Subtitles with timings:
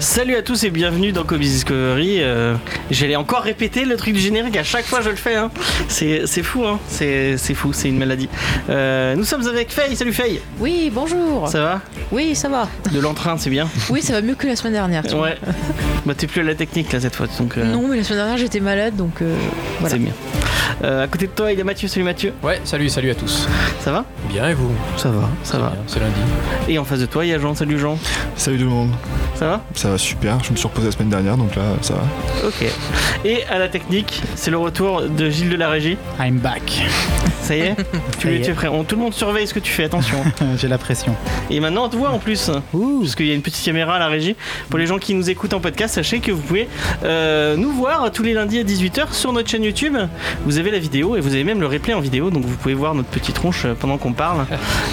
[0.00, 2.18] Salut à tous et bienvenue dans Comics Discovery.
[2.22, 2.54] Euh,
[2.90, 5.34] J'allais encore répéter le truc du générique, à chaque fois je le fais.
[5.34, 5.50] Hein.
[5.88, 6.78] C'est c'est fou, hein.
[6.88, 8.28] c'est c'est fou, c'est une maladie.
[8.70, 11.48] Euh, nous sommes avec Faye, salut Faye, Oui, bonjour.
[11.48, 11.80] ça va?
[12.12, 12.68] Oui, ça va.
[12.92, 15.02] De l'entrain, c'est bien Oui, ça va mieux que la semaine dernière.
[15.02, 15.28] tu vois.
[15.28, 15.38] Ouais.
[16.06, 18.20] Bah t'es plus à la technique là cette fois, donc euh, Non, mais la semaine
[18.20, 19.34] dernière j'étais malade, donc euh,
[19.80, 19.94] voilà.
[19.96, 20.12] c'est bien.
[20.84, 23.14] Euh, à côté de toi, il y a Mathieu, salut Mathieu, Ouais, salut, salut à
[23.16, 23.48] tous.
[23.80, 24.04] ça va?
[24.28, 24.70] Bien et vous?
[24.96, 25.72] Ça va, ça va.
[25.88, 26.12] C'est lundi.
[26.68, 27.98] Et en face de toi, il y a Jean, salut Jean,
[28.36, 28.90] Salut tout le monde,
[29.34, 31.94] ça va ça va super, je me suis reposé la semaine dernière donc là ça
[31.94, 32.48] va.
[32.48, 32.64] Ok.
[33.24, 35.96] Et à la technique, c'est le retour de Gilles de la Régie.
[36.20, 36.82] I'm back.
[37.42, 37.76] Ça y est
[38.18, 38.40] Tu es, est.
[38.42, 40.18] tu es prêt On- Tout le monde surveille ce que tu fais, attention.
[40.56, 41.14] J'ai la pression.
[41.50, 42.50] Et maintenant, on te voit en plus.
[42.74, 43.00] Ouh.
[43.00, 44.36] Parce qu'il y a une petite caméra à la régie.
[44.70, 46.68] Pour les gens qui nous écoutent en podcast, sachez que vous pouvez
[47.04, 49.96] euh, nous voir tous les lundis à 18h sur notre chaîne YouTube.
[50.44, 52.74] Vous avez la vidéo et vous avez même le replay en vidéo, donc vous pouvez
[52.74, 54.44] voir notre petite tronche euh, pendant qu'on parle.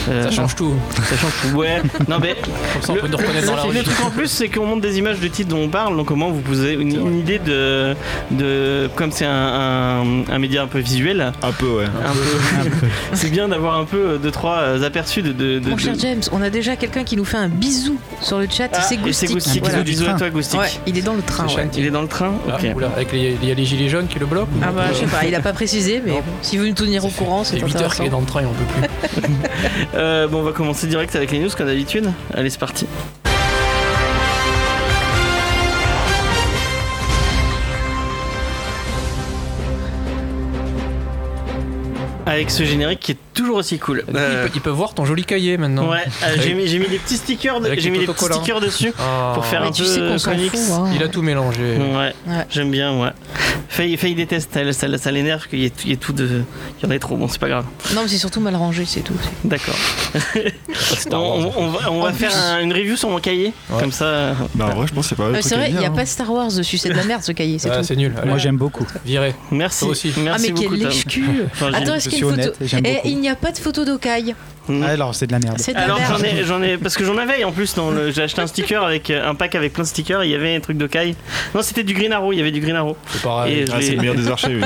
[0.09, 0.73] Euh, Ça change tout.
[1.03, 1.57] Ça change tout.
[1.57, 1.81] Ouais.
[2.07, 2.35] Non mais
[2.73, 4.65] Comme ça, on le, peut nous reconnaître dans la le truc en plus, c'est qu'on
[4.65, 7.95] montre des images de titres dont on parle, donc comment vous posez une, idée de,
[8.31, 11.31] de comme c'est un, un- un média un peu visuel.
[11.41, 11.85] Un peu ouais.
[11.85, 15.31] Un peu, c'est bien d'avoir un peu de trois euh, aperçus de.
[15.31, 17.97] de, de- Mon de- cher James, on a déjà quelqu'un qui nous fait un bisou
[18.21, 19.31] sur le chat, Ah, c'est et c'est Goustic.
[19.33, 19.61] Goustic.
[19.63, 19.81] Voilà.
[19.81, 20.59] Bisous, bisous à toi, Goustic.
[20.59, 21.45] Ouais, il est dans le train.
[21.47, 21.67] Ouais.
[21.77, 22.33] Il est dans le train
[22.75, 24.99] oula, avec les, il y a les gilets jaunes qui le bloquent Ah bah je
[24.99, 27.59] sais pas, il a pas précisé, mais bon, s'il veut nous tenir au courant, C'est
[27.59, 29.21] c'est 8 heures qu'il est dans le train et on peut plus.
[29.95, 32.09] Euh, bon, on va commencer direct avec les news comme d'habitude.
[32.33, 32.85] Allez, c'est parti.
[42.35, 43.99] Avec ce générique qui est toujours aussi cool.
[43.99, 45.89] Euh, ils, peuvent, ils peuvent voir ton joli cahier maintenant.
[45.89, 48.05] ouais, euh, j'ai mis, j'ai mis des petits stickers, de- Avec j'ai les mis des
[48.05, 48.41] petits autocollants.
[48.43, 49.31] stickers dessus Ah.
[49.33, 50.51] pour faire Mais un tu peu sais qu'on s'en comics.
[50.55, 50.71] fout.
[50.73, 50.91] hein.
[50.95, 51.77] Il a tout mélangé.
[51.77, 52.45] Ouais, Ouais.
[52.49, 53.09] j'aime bien, ouais.
[53.69, 56.43] Faye, Faye déteste, elle, ça, ça l'énerve qu'il y, ait- il y ait tout de.
[56.79, 57.65] qu'il y en ait trop, bon, c'est pas grave.
[57.93, 59.13] Non, mais c'est surtout mal rangé, c'est tout.
[59.43, 59.75] D'accord.
[60.35, 63.79] De On, va, on va En faire un- une review sur mon cahier, Ouais.
[63.79, 64.35] comme ça.
[64.55, 65.89] Bah en vrai je pense que c'est pas Ah, truc c'est vrai, il n'y a
[65.89, 65.91] hein.
[65.95, 67.83] pas Star Wars dessus, c'est de la merde ce cahier, c'est Ah, tout.
[67.83, 68.13] c'est nul.
[68.17, 68.85] Allez, Moi j'aime beaucoup.
[69.05, 69.33] Viré.
[69.51, 69.85] Merci.
[69.87, 70.69] Merci Ah mais beaucoup.
[70.69, 72.53] quel lèche-cul Enfin, Attends, est-ce qu'il y a une photo
[72.83, 74.35] Eh, il n'y a pas de photo d'Okai.
[74.67, 74.83] Mm.
[74.83, 75.57] Ah, alors c'est de la merde.
[75.59, 76.13] C'est de la Alors merde.
[76.17, 77.75] j'en ai, j'en ai, parce que j'en avais en plus.
[77.75, 80.21] dans le- J'ai acheté un sticker avec euh, un pack avec plein de stickers.
[80.23, 81.15] et Il y avait un truc de Kai.
[81.53, 82.31] Non, c'était du Green Arrow.
[82.33, 82.95] Il y avait du Green Arrow.
[83.09, 83.59] C'est pareil.
[83.59, 84.61] Et- Ah c'est le meilleur des archers oui.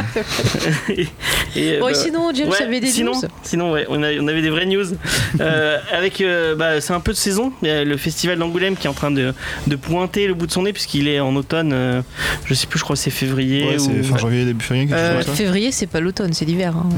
[1.56, 3.22] et, et, Bon, bah, et sinon, James ouais, avait des sinon, news.
[3.44, 4.86] sinon ouais, on, a- on avait des vraies news.
[5.42, 7.54] Euh, avec, euh, bah, c'est un peu de saison.
[7.62, 9.34] Il y a le festival d'Angoulême qui est en train de,
[9.68, 11.72] de pointer le bout de son nez puisqu'il est en automne.
[11.74, 12.02] euh,
[12.46, 13.64] je sais plus, je crois que c'est février.
[13.66, 14.04] Ouais, c'est ou...
[14.04, 15.22] fin janvier début février Euh.
[15.22, 16.74] Février, c'est pas l'automne, c'est l'hiver.
[16.76, 16.90] hein.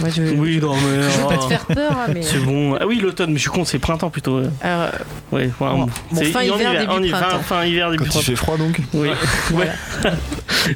[0.00, 0.22] Moi, je...
[0.36, 1.02] Oui, non mais.
[1.02, 2.22] je veux pas te faire peur, hein, mais.
[2.44, 2.76] Bon.
[2.80, 4.38] Ah oui, l'automne, mais je suis con, c'est printemps plutôt.
[4.38, 4.48] euh.
[4.62, 4.90] Alors,
[5.32, 7.42] Ouais, ouais, Bon, c'est fin en hiver, début hiver, printemps.
[7.42, 8.26] fin hiver, début Quand il printemps.
[8.26, 8.78] fait froid donc.
[8.94, 9.08] Oui,
[9.54, 9.68] ouais.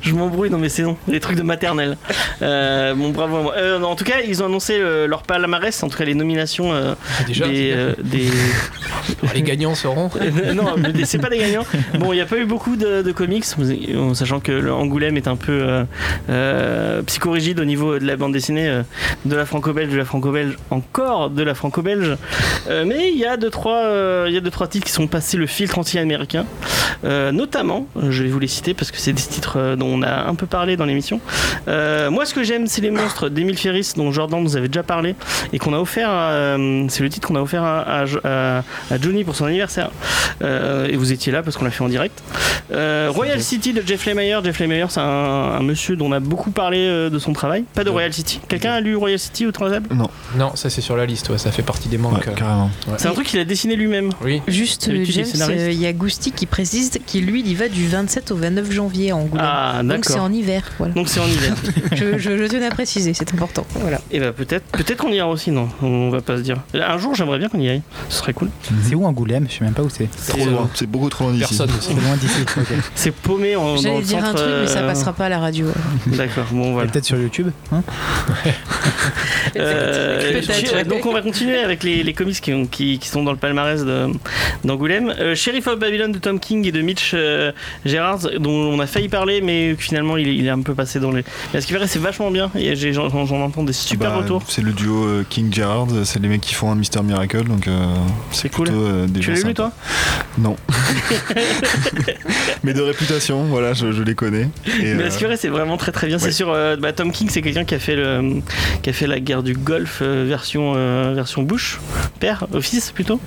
[0.03, 1.97] je m'embrouille dans mes saisons, les trucs de maternelle.
[2.43, 3.55] Euh, bon, bravo à moi.
[3.57, 6.73] Euh, en tout cas, ils ont annoncé euh, leur palmarès, en tout cas les nominations
[6.73, 6.95] euh,
[7.27, 8.29] Déjà, des, euh, des...
[9.35, 10.11] les gagnants seront.
[10.39, 10.75] Euh, non,
[11.05, 11.65] c'est pas des gagnants.
[11.99, 13.45] Bon, il n'y a pas eu beaucoup de, de comics,
[13.97, 15.85] en sachant que le Angoulême est un peu euh,
[16.29, 18.83] euh, psychorigide au niveau de la bande dessinée euh,
[19.25, 22.17] de la franco-belge, de la franco-belge, encore de la franco-belge.
[22.69, 24.93] Euh, mais il y a deux trois, euh, il y a deux trois titres qui
[24.93, 26.47] sont passés le filtre anti-américain,
[27.05, 30.03] notamment, euh, je vais vous les citer parce que c'est des titres euh, dont on
[30.03, 31.21] a un peu parlé dans l'émission.
[31.69, 34.83] Euh, moi, ce que j'aime, c'est les monstres d'Emile Ferris, dont Jordan nous avait déjà
[34.83, 35.15] parlé
[35.53, 36.11] et qu'on a offert.
[36.11, 38.59] à, euh, c'est le titre qu'on a offert à, à, à-
[38.91, 39.91] à Johnny pour son anniversaire.
[40.43, 42.23] Euh, et vous étiez là parce qu'on l'a fait en direct.
[42.73, 44.43] Euh, Royal City de Jeff Lemire.
[44.45, 47.65] Jeff Lemire, c'est un, un monsieur dont on a beaucoup parlé euh, de son travail.
[47.75, 47.91] Pas de.
[47.91, 48.41] Royal City.
[48.49, 51.39] Quelqu'un a lu Royal City ou Transable Non, Non, ça c'est sur la liste, ouais,
[51.39, 52.33] ça fait partie des ouais, manques.
[52.35, 52.71] carrément.
[52.99, 54.11] C'est un truc qu'il a dessiné lui-même.
[54.23, 54.43] Oui.
[54.47, 57.87] Juste, James, euh, il y a Gousti qui précise qu'il lui, il y va du
[57.89, 59.47] 27 au 29 janvier en Angoulême.
[59.47, 60.95] Ah, Donc c'est en hiver, voilà.
[60.95, 61.55] Donc c'est en hiver.
[61.93, 63.67] je, je- je tenais à préciser, c'est important.
[63.75, 64.01] Voilà.
[64.11, 66.57] Et bah peut-être, peut-être qu'on ira aussi, non On va pas se dire.
[66.75, 67.83] Un jour, j'aimerais bien qu'on y aille.
[68.09, 68.49] Ce serait cool.
[68.85, 69.47] C'est où Angoulême?
[69.49, 70.09] Je sais même pas où c'est.
[70.29, 71.55] Trop loin, c'est beaucoup trop loin d'ici.
[71.81, 72.41] C'est loin d'ici.
[72.95, 74.31] C'est paumé en, dans J'allais le dire centre.
[74.31, 75.67] un truc, mais ça euh, passera pas à la radio.
[76.07, 76.47] D'accord.
[76.53, 76.91] Bon Et voilà.
[76.91, 77.49] Peut-être sur YouTube.
[77.73, 77.83] hein?
[79.57, 83.33] Euh, donc on va continuer avec les, les comics qui, ont- qui, qui sont dans
[83.33, 84.09] le palmarès de-
[84.65, 85.15] d'Angoulême.
[85.19, 87.53] Euh, Sheriff of Babylon de Tom King et de Mitch euh,
[87.85, 91.01] Gerards, dont on a failli parler, mais finalement il, est- il est un peu passé
[91.01, 91.25] dans les.
[91.53, 92.51] Mais à ce qui paraît, c'est vachement bien.
[92.55, 94.43] Et j'ai- J'en j'en entends des super Bah, retours.
[94.49, 97.69] C'est le duo euh, King Gerard, c'est les mecs qui font un Mister Miracle donc
[97.69, 97.87] euh,
[98.31, 98.67] C'est c'est cool.
[98.69, 99.55] plutôt euh, des Tu gens l'as lu sympas.
[99.55, 99.73] toi?
[100.39, 100.57] Non.
[102.65, 104.49] Mais de réputation, voilà, je, je les connais.
[104.67, 106.19] Et, Mais euh, la Secret, c'est vraiment très très bien.
[106.19, 106.33] C'est ouais.
[106.33, 108.41] sur euh, bah, Tom King, c'est quelqu'un qui a fait le,
[108.83, 111.79] qui a fait la guerre du Golfe euh, version euh, version Bush,
[112.21, 113.21] père, office plutôt.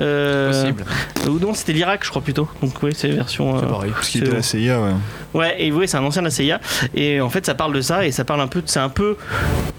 [0.00, 0.84] Euh, Possible.
[1.30, 2.48] Ou non, c'était l'Irak, je crois plutôt.
[2.62, 3.58] Donc oui, c'est version.
[3.58, 3.90] C'est euh, pareil.
[3.94, 4.32] parce qu'il bon.
[4.36, 4.90] la CIA, ouais.
[5.34, 6.60] Ouais, et oui, c'est un ancien de la CIA.
[6.94, 8.88] Et en fait, ça parle de ça et ça parle un peu, de- c'est un
[8.88, 9.16] peu,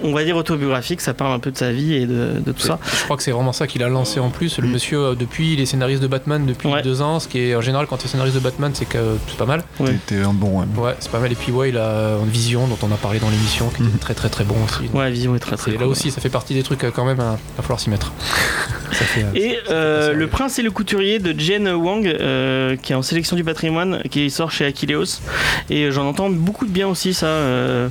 [0.03, 0.99] on va dire autobiographique.
[1.01, 2.77] Ça parle un peu de sa vie et de, de tout ça.
[2.99, 4.59] Je crois que c'est vraiment ça qu'il a lancé en plus.
[4.59, 4.71] Le Mm.
[4.71, 6.81] monsieur, euh, depuis, il est scénariste de Batman depuis Ouais.
[6.81, 7.19] deux ans.
[7.19, 9.37] Ce qui est en général, quand tu es scénariste de Batman, c'est que euh, c'est
[9.37, 9.63] pas mal.
[9.79, 9.95] Ouais.
[10.07, 10.65] T'es un bon, ouais.
[10.77, 11.31] Ouais, c'est pas mal.
[11.31, 13.91] Et puis, ouais, il a une vision dont on a parlé dans l'émission qui était
[13.93, 13.99] Mhm.
[13.99, 14.89] très très très bon aussi.
[14.93, 15.71] Ouais, la vision est très très.
[15.71, 15.87] Et là cool.
[15.87, 18.11] aussi, ça fait partie des trucs euh, quand même à, à falloir s'y mettre.
[18.91, 20.27] Fait, Et euh, Le.
[20.27, 24.29] Prince et le Couturier de Jen Wang, euh, qui est en sélection du patrimoine, qui
[24.29, 25.21] sort chez Aquileos.
[25.69, 27.27] Et j'en entends beaucoup de bien aussi, ça.
[27.27, 27.87] euh,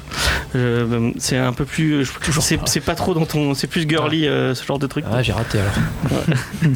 [1.19, 2.06] c'est un peu plus.
[2.67, 3.55] C'est pas trop dans ton.
[3.55, 5.05] C'est plus girly, euh, ce genre de truc.
[5.11, 6.25] Ah, j'ai raté alors.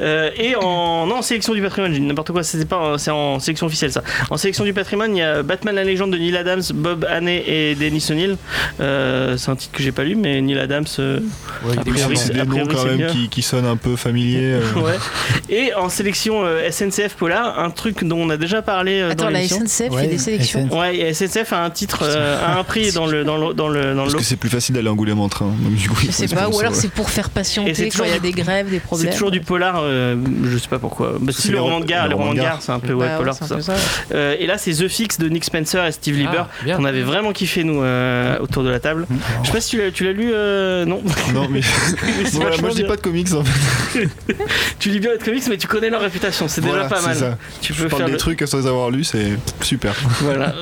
[0.00, 2.70] Euh, et en, non, en sélection du patrimoine, j'ai dit n'importe quoi, c'est
[3.10, 4.02] en sélection officielle ça.
[4.30, 7.42] En sélection du patrimoine, il y a Batman la légende de Neil Adams, Bob Haney
[7.46, 8.36] et Dennis O'Neill.
[8.80, 10.84] Euh, c'est un titre que j'ai pas lu, mais Neil Adams.
[10.98, 11.20] euh,
[11.64, 14.54] Ouais, A priori, C'est des noms quand même qui, qui un peu familiers.
[14.54, 14.60] euh.
[14.82, 14.98] ouais.
[15.48, 19.24] Et en sélection euh, SNCF Polar, un truc dont on a déjà parlé euh, Attends,
[19.24, 19.46] dans la.
[19.46, 20.68] SNCF Ouais, fait des sélections.
[20.70, 20.76] SN.
[20.78, 23.68] Ouais, et SNCF a un titre, euh, a un prix dans le dans le dans
[23.68, 24.18] le dans le Parce lot.
[24.18, 25.46] que c'est plus facile d'aller Angoulême en train.
[25.46, 27.32] Donc du coup, il Je faut sais se pas, ou alors c'est pour faire c'est
[27.34, 29.12] patienter quand il y a des grèves, des C'est problèmes.
[29.12, 31.14] toujours du polar, euh, je sais pas pourquoi.
[31.20, 32.80] Bah, C'est si le roman ro- de gare, le le roman de gare, c'est un
[32.80, 36.30] peu Bah polar c'est et là, c'est The Fix de Nick Spencer et Steve Lieber.
[36.46, 36.76] Ah, bien.
[36.80, 37.82] On avait vraiment kiffé nous
[38.40, 39.06] autour de la table.
[39.42, 40.26] Je sais pas si tu l'as, tu l'as lu,
[40.88, 41.60] non Non, mais
[42.24, 44.08] c'est moi je dis pas de comics en fait.
[44.78, 47.16] Tu lis bien les comics, mais tu connais leur réputation, c'est Voilà, déjà pas mal.
[47.16, 47.38] ça.
[47.60, 48.18] Tu Je peux parle faire des le...
[48.18, 49.94] trucs sans les avoir lus, c'est super.
[50.20, 50.54] Voilà.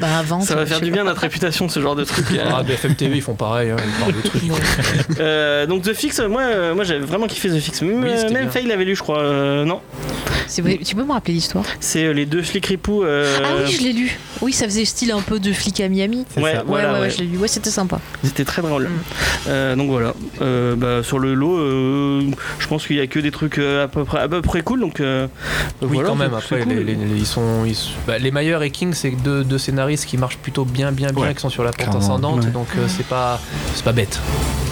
[0.00, 0.40] Bah avant.
[0.40, 2.26] Ça va faire du bien notre réputation, ce genre de truc.
[2.44, 3.70] Ah, BFM TV, ils font pareil.
[3.70, 4.42] hein, ils parlent de trucs.
[5.20, 7.82] Euh, donc The Fix, moi, euh, moi j'avais vraiment kiffé The Fix.
[7.82, 8.50] Même, Oui, même.
[8.50, 9.20] Faye l'avait lu, je crois.
[9.20, 9.80] Euh, non,
[10.58, 13.02] vrai, Tu peux me rappeler l'histoire c'est euh, les deux flics ripoux.
[13.04, 14.18] euh, Ah oui, je l'ai lu.
[14.40, 16.24] Oui, ça faisait style un peu de flic à Miami.
[16.36, 16.42] Ouais.
[16.42, 17.10] Ouais, voilà, ouais, ouais, ouais.
[17.10, 17.38] je l'ai lu.
[17.38, 18.00] Ouais, c'était sympa.
[18.24, 18.84] C'était très drôle.
[18.84, 18.88] Mm.
[19.48, 20.14] Euh, donc voilà.
[20.40, 21.59] Euh, bah, sur le lot, euh,
[22.58, 24.62] je pense qu'il y a que des trucs euh, à peu près, à peu près
[24.62, 24.80] cool.
[24.80, 25.26] Donc euh,
[25.82, 26.34] Oui, voilà, quand même.
[26.34, 26.72] Après, cool.
[26.72, 30.06] les, les- ils sont, ils sont- bah, les Mayer et King, c'est deux, deux scénaristes
[30.06, 32.44] qui marchent plutôt bien, bien, bien, Ouais, qui sont sur la pente ascendante.
[32.44, 32.50] Ouais.
[32.50, 33.40] Donc, euh, c'est pas,
[33.74, 34.20] c'est pas bête.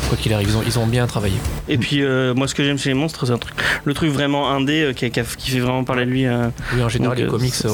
[0.08, 1.34] Quoi qu'il arrive, ils ont, ils ont bien travaillé.
[1.69, 4.10] Et puis euh, moi, ce que j'aime chez les monstres, c'est un truc, le truc
[4.10, 6.26] vraiment indé euh, qui, qui, qui fait vraiment parler de lui.
[6.26, 7.70] euh, Oui, en général, Donc, les comics, ouais,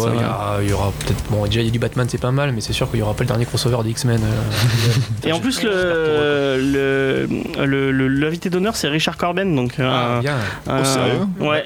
[0.65, 1.23] il y, aura peut-être.
[1.31, 3.03] Bon, déjà, il y a du Batman, c'est pas mal, mais c'est sûr qu'il y
[3.03, 4.21] aura pas le dernier crossover des X-Men.
[4.23, 5.27] euh.
[5.29, 7.29] Et en plus, le le-
[7.65, 10.35] le- le- l'invité d'honneur, c'est Richard Corben, donc Ah, bien.
[10.67, 11.21] un- Oh, sérieux?
[11.41, 11.65] Ouais.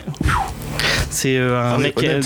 [1.11, 2.21] C'est euh, un Ah, mec euh,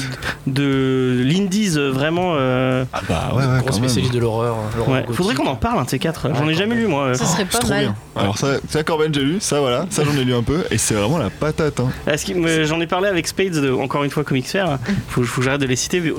[0.49, 2.35] de l'Indies euh, vraiment.
[2.37, 3.85] euh, Ah bah ouais, ouais, Gros quand même.
[3.85, 4.57] spécialiste de l'horreur.
[4.57, 5.15] hein, l'horreur ouais.
[5.15, 6.29] Faudrait qu'on en parle, un de ces quatre.
[6.35, 7.15] J'en ai jamais lu moi.
[7.15, 7.95] Ça serait pas mal.
[8.33, 10.79] Alors ça, ça Corben j'ai lu, ça voilà, ça j'en ai lu un peu et
[10.79, 11.81] c'est vraiment la patate.
[11.81, 11.91] Hein.
[12.37, 14.79] Mais J'en ai parlé avec Spades, de, encore une fois Comics Fair.
[15.09, 16.01] Faut, faut que j'arrête de les citer.
[16.01, 16.17] vous-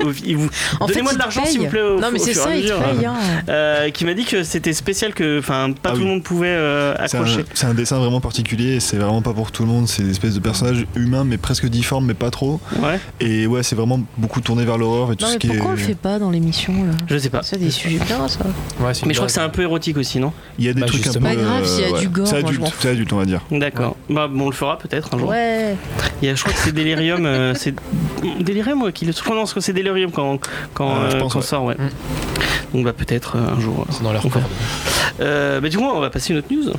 [0.80, 3.14] En Donnez-moi fait, de l'argent, s'il vous plaît, au- Non, mais c'est ça, il hein.
[3.48, 6.04] Euh, qui m'a dit que c'était spécial, que enfin pas Ah tout oui.
[6.04, 7.44] le monde pouvait euh, C'est un, accrocher.
[7.54, 9.88] c'est un dessin vraiment particulier c'est vraiment pas pour tout le monde.
[9.88, 12.60] C'est une espèce de personnage humain mais presque difforme mais pas trop.
[12.80, 15.70] Ouais, Et ouais, c'est vraiment beaucoup tourné vers l'horreur et tout Non, ce qui pourquoi
[15.70, 15.78] on est.
[15.78, 16.92] le fait pas dans l'émission là?
[17.08, 17.42] Je sais pas.
[17.42, 18.40] C'est des sujets bien ça.
[18.80, 20.32] Ouais, Mais je crois que c'est un peu érotique aussi, non?
[20.58, 21.18] Il y a des Bah, trucs un peu.
[21.20, 21.28] justement.
[21.30, 22.00] Pas grave, s'il y a ouais.
[22.06, 23.40] Du gore, C'est adulte, c'est adulte on va dire.
[23.50, 23.96] D'accord.
[24.08, 25.28] Bah bon, on le fera peut-être un jour.
[25.28, 25.76] Ouais.
[26.22, 27.24] Il y a, je crois que c'est Delirium.
[27.26, 27.74] euh, c'est
[28.40, 29.12] Delirium ouais, qui le.
[29.12, 30.38] Je crois non, que c'est Delirium quand
[30.74, 31.44] quand, je euh, pense, quand ouais.
[31.44, 31.76] sort, ouais.
[31.76, 31.88] Mm.
[32.74, 33.86] Donc bah peut-être euh, un jour.
[33.90, 34.24] C'est dans leur.
[35.20, 36.72] Euh, bah du coup, on va passer à une autre news.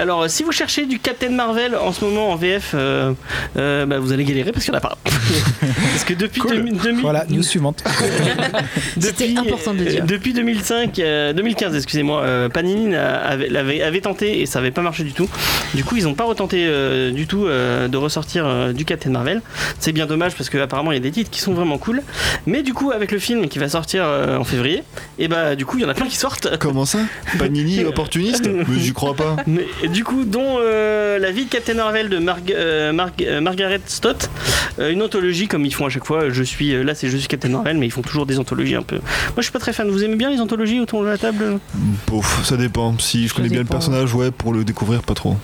[0.00, 3.12] Alors, si vous cherchez du Captain Marvel en ce moment en VF, euh,
[3.58, 4.96] euh, bah, vous allez galérer parce qu'il n'y en a pas.
[5.04, 6.56] parce que depuis, Cool.
[6.56, 7.84] 2000 2000 Voilà, news suivante.
[8.98, 10.04] C'était depuis, important de le euh, dire.
[10.06, 15.12] depuis 2005, euh, 2015, excusez-moi, euh, Panini avait, tenté et ça n'avait pas marché du
[15.12, 15.28] tout.
[15.74, 19.10] Du coup, ils n'ont pas retenté euh, du tout euh, de ressortir euh, du Captain
[19.10, 19.42] Marvel.
[19.80, 22.02] C'est bien dommage parce qu'apparemment il y a des titres qui sont vraiment cool.
[22.46, 24.82] Mais du coup, avec le film qui va sortir euh, en février,
[25.18, 26.56] et bah du coup, il y en a plein qui sortent.
[26.58, 27.00] Comment ça?
[27.38, 28.48] Panini opportuniste?
[28.48, 29.36] Mais j'y crois pas.
[29.46, 32.92] Mais du coup, dont euh, la vie de Captain Marvel de Marg- euh,
[33.22, 34.30] euh, Margaret Stott,
[34.78, 36.30] euh, une anthologie comme ils font à chaque fois.
[36.30, 38.76] Je suis euh, là, c'est je suis Captain Marvel, mais ils font toujours des anthologies
[38.76, 38.96] un peu.
[38.96, 39.02] Moi,
[39.38, 39.88] je suis pas très fan.
[39.90, 41.58] Vous aimez bien les anthologies autour de la table?
[42.06, 42.96] Bof, ça dépend.
[42.98, 45.36] Si je Ça connais bien le personnage, ouais, pour le découvrir, pas trop.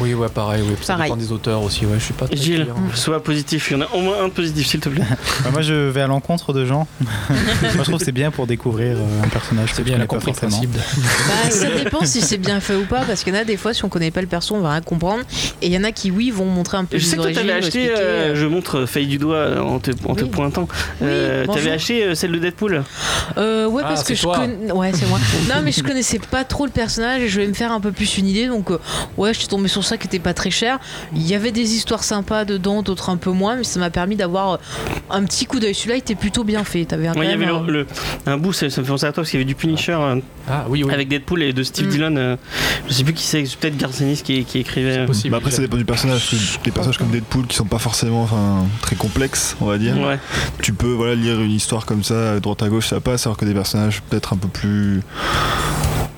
[0.00, 0.62] Oui, ouais, pareil.
[0.66, 0.74] Oui.
[0.80, 1.10] Ça Pareil.
[1.10, 1.84] dépend des auteurs aussi.
[1.86, 2.76] Ouais, je suis pas très Gilles, client.
[2.94, 3.70] sois positif.
[3.70, 5.04] Il y en a au moins un de positif, s'il te plaît.
[5.44, 6.86] Bah, moi, je vais à l'encontre de gens.
[7.00, 7.08] moi,
[7.74, 9.70] je trouve que c'est bien pour découvrir euh, un personnage.
[9.74, 10.70] C'est bien, je elle a connais pas compris le forcément.
[10.70, 10.72] principe.
[10.72, 13.44] de- Bah, ça dépend si c'est bien fait ou pas, parce qu'il y en a
[13.44, 15.22] des fois, si on connaît pas le perso, on va rien comprendre.
[15.62, 17.52] Et il y en a qui, oui, vont montrer un peu Je sais que t'avais
[17.52, 17.90] acheté.
[17.90, 20.30] euh, euh, je montre Faye du doigt euh, en te, en te Oui.
[20.30, 20.68] pointant.
[21.00, 22.82] Oui, Euh, t'avais acheté euh, celle de Deadpool.
[23.38, 24.70] Euh, ouais, Ah, parce que je connais.
[24.72, 25.18] Ouais, c'est moi.
[25.48, 27.92] non, mais je connaissais pas trop le personnage et je vais me faire un peu
[27.92, 28.46] plus une idée.
[28.48, 28.78] Donc, euh,
[29.16, 30.78] ouais, je suis tombée sur ça qui était pas très cher.
[31.14, 34.16] Il y avait des histoires sympas dedans, d'autres un peu moins, mais ça m'a permis
[34.16, 34.58] d'avoir
[35.10, 35.74] un petit coup d'œil.
[35.74, 36.84] Celui-là était plutôt bien fait.
[36.84, 37.86] T'avais un, Ouais, quand il y avait le, un- le-
[38.26, 39.92] un bout, ça, ça me fait penser à toi parce qu'il y avait du Punisher
[39.98, 40.16] euh,
[40.48, 40.92] Ah oui, oui.
[40.92, 41.90] avec Deadpool et de Steve Mm.
[41.90, 42.16] Dillon.
[42.16, 42.36] euh,
[42.88, 45.06] je sais plus qui c'est, c'est peut-être Garcenis qui, qui écrivait.
[45.06, 45.32] possible.
[45.32, 46.30] Bah après, ça dépend du personnage.
[46.64, 49.98] Des personnages comme Deadpool qui sont pas forcément enfin, très complexes, on va dire.
[49.98, 50.18] Ouais.
[50.62, 53.44] Tu peux voilà, lire une histoire comme ça, droite à gauche, ça passe, alors que
[53.44, 55.02] des personnages peut-être un peu plus.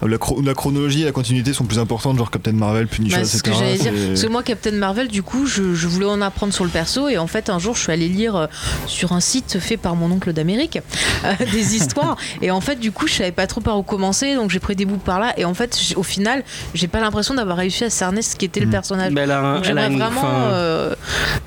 [0.04, 3.24] La, chro- la chronologie et la continuité sont plus importantes, genre Captain Marvel, Punisher, Bah,
[3.24, 3.54] c'est etc.
[3.54, 3.92] ce que j'allais dire.
[3.96, 6.70] c'est- Parce que moi, Captain Marvel, du coup, je, je voulais en apprendre sur le
[6.70, 7.08] perso.
[7.08, 8.46] Et en fait, un jour, je suis allée lire euh,
[8.86, 10.78] sur un site fait par mon oncle d'Amérique
[11.24, 12.16] euh, des histoires.
[12.40, 14.34] Et en fait, du coup, je savais pas trop par où commencer.
[14.34, 15.32] Donc, j'ai pris des bouts par là.
[15.36, 16.42] Et en fait, au final,
[16.74, 18.70] j'ai pas l'impression d'avoir réussi à cerner ce qu'était le Mm.
[18.70, 19.12] personnage.
[19.16, 20.20] Elle a, un- Donc, elle a j'aimerais une- vraiment.
[20.20, 20.94] enfin, euh,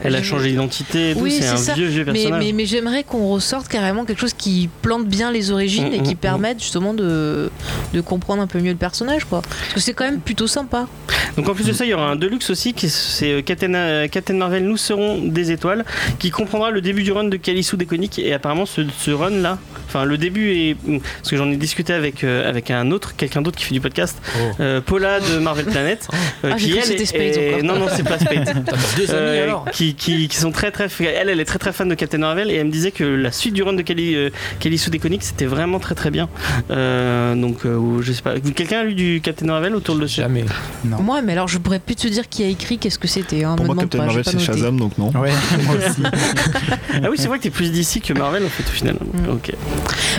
[0.04, 1.74] elle a changé d'identité Oui, c'est c'est un ça.
[1.74, 2.44] vieux, vieux Mais, personnage.
[2.46, 6.00] mais, mais j'aimerais qu'on ressorte carrément quelque chose qui plante bien les origines Mm, et
[6.04, 7.50] qui mm, permette justement de,
[7.94, 9.26] de comprendre un peu mieux le personnage.
[9.26, 9.42] Quoi.
[9.42, 10.88] Parce que c'est quand même plutôt sympa.
[11.36, 13.42] Donc en plus de ça, il y aura un Deluxe aussi, qui est- c'est euh,
[13.42, 15.84] Captain, euh, Captain Marvel, nous serons des étoiles,
[16.20, 18.20] qui comprendra le début du run de Kalisu Déconique.
[18.20, 20.76] Et apparemment, ce, ce run-là, enfin le début est...
[21.20, 23.82] Parce que j'en ai discuté avec, euh, avec un autre, quelqu'un d'autre qui fait du
[23.82, 24.52] podcast, Oh.
[24.60, 26.08] euh, Paula de Marvel Planet.
[26.44, 27.62] euh, Ah, qui elle c'était est- Spade est-.
[27.64, 28.46] Non, non, c'est pas Spade.
[28.66, 31.60] T'as deux amis Euh, alors qui, qui, qui sont très très elle elle est très
[31.60, 33.82] très fan de Captain Marvel et elle me disait que la suite du run de
[33.82, 36.28] Kelly euh, Kelly Sue Deconic c'était vraiment très très bien
[36.72, 40.16] Euh, donc euh, je sais pas quelqu'un a lu du Captain Marvel autour de ce
[40.22, 40.46] Jamais.
[40.84, 41.02] Non.
[41.02, 43.44] Moi, mais alors je pourrais plus te dire qui a écrit, qu'est-ce que c'était.
[43.44, 44.40] Hein, Pour me moi, Captain pas, Marvel, c'est.
[44.40, 45.10] Shazam, donc non.
[45.10, 45.32] Ouais,
[45.64, 46.02] moi aussi.
[47.04, 49.30] ah oui c'est vrai que t'es plus d'ici que Marvel en fait au final Mm.
[49.32, 49.52] ok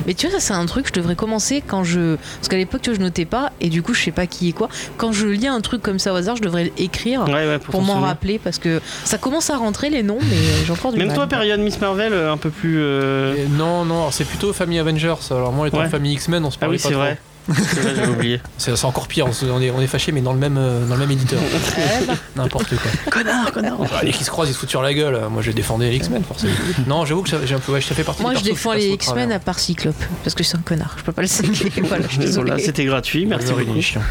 [0.07, 2.17] Mais tu vois, ça c'est un truc, je devrais commencer quand je.
[2.37, 4.51] Parce qu'à l'époque, tu vois, je notais pas, et du coup, je sais pas qui
[4.51, 4.69] est quoi.
[4.97, 7.83] Quand je lis un truc comme ça au hasard, je devrais l'écrire ouais ouais pour
[7.83, 11.09] m'en rappeler, parce que ça commence à rentrer les noms, mais j'ai encore du même
[11.09, 11.17] mal.
[11.17, 14.79] toi période Miss Marvel euh, un peu plus euh, non, non, alors c'est plutôt famille
[14.79, 15.15] Avengers.
[15.31, 15.89] Alors moi, étant Ouais.
[15.89, 17.03] famille X-Men, on se ah parlait oui pas c'est trop.
[17.03, 20.13] vrai c'est vrai j'avais oublié C'est encore pire, on, se- on est, on est fâchés,
[20.13, 21.41] mais dans le même, euh, dans le même éditeur.
[22.07, 22.91] Ben, N'importe quoi.
[23.11, 25.19] connard connard Ah, les qui se croisent, ils se foutent sur la gueule.
[25.31, 26.53] Moi, j'ai défendu les X-Men, forcément.
[26.87, 28.55] Non, j'avoue que ça- j'ai un peu, ouais, ça fait partie moi, des je persos
[28.57, 29.37] défends les au X-Men travers.
[29.37, 31.71] à part Cyclope, parce que c'est un connard, je peux pas le saquer.
[31.83, 32.51] voilà, je suis désolée.
[32.51, 34.03] voilà c'était gratuit merci Wolverine, beaucoup il est chiant.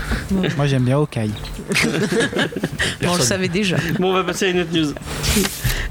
[0.57, 1.29] Moi j'aime bien Hawkeye.
[3.01, 3.21] Mais on le Personne.
[3.21, 3.77] savait déjà.
[3.99, 4.93] Bon, on va passer à une autre news.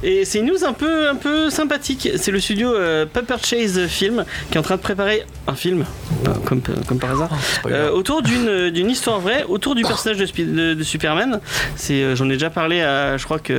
[0.03, 2.09] Et c'est une news un peu, un peu sympathique.
[2.17, 5.85] C'est le studio euh, Pepper Chase Film qui est en train de préparer un film,
[6.27, 7.31] euh, comme, comme par hasard.
[7.67, 11.41] Euh, autour d'une d'une histoire vraie, autour du personnage de, Spi- de- de Superman.
[11.76, 13.53] C'est, euh, j'en ai déjà parlé à, je crois que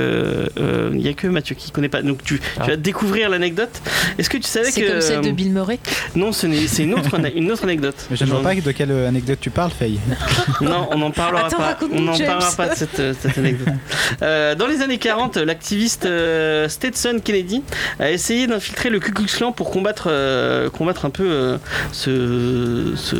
[0.58, 2.02] euh, il y a que Mathieu qui connaît pas.
[2.02, 2.64] Donc tu, Ah.
[2.64, 3.80] tu vas découvrir l'anecdote.
[4.18, 5.78] Est-ce que tu savais C'est que comme celle de Bill Murray.
[6.14, 7.96] non, ce c'est une autre, une autre anecdote.
[8.10, 9.98] Mais je ne vois pas de quelle anecdote tu parles, Faye.
[10.60, 11.76] non, on n'en parlera Attends, pas.
[11.92, 13.68] On n'en parlera pas de cette, cette anecdote.
[14.22, 17.62] Euh, dans les années 40, l'activiste euh, Stetson Kennedy
[17.98, 21.58] a essayé d'infiltrer le Ku Klux Klan pour combattre, euh, combattre un peu euh,
[21.92, 23.16] ce, ce,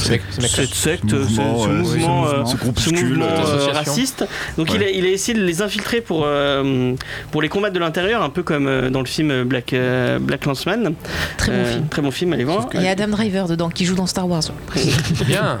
[0.00, 4.24] Cette secte, Ce ce, ce mouvement, ce euh, mouvement euh, euh, raciste.
[4.56, 6.94] Donc il, a, il a essayé de les infiltrer pour, euh,
[7.30, 10.44] pour les combattre de l'intérieur, un peu comme euh, dans le film Black, euh, Black
[10.46, 10.94] Landsman.
[11.36, 11.88] Très bon film.
[11.88, 12.68] Très bon film, allez voir.
[12.74, 14.42] Il y a Adam Driver dedans qui joue dans Star Wars.
[15.26, 15.58] Bien.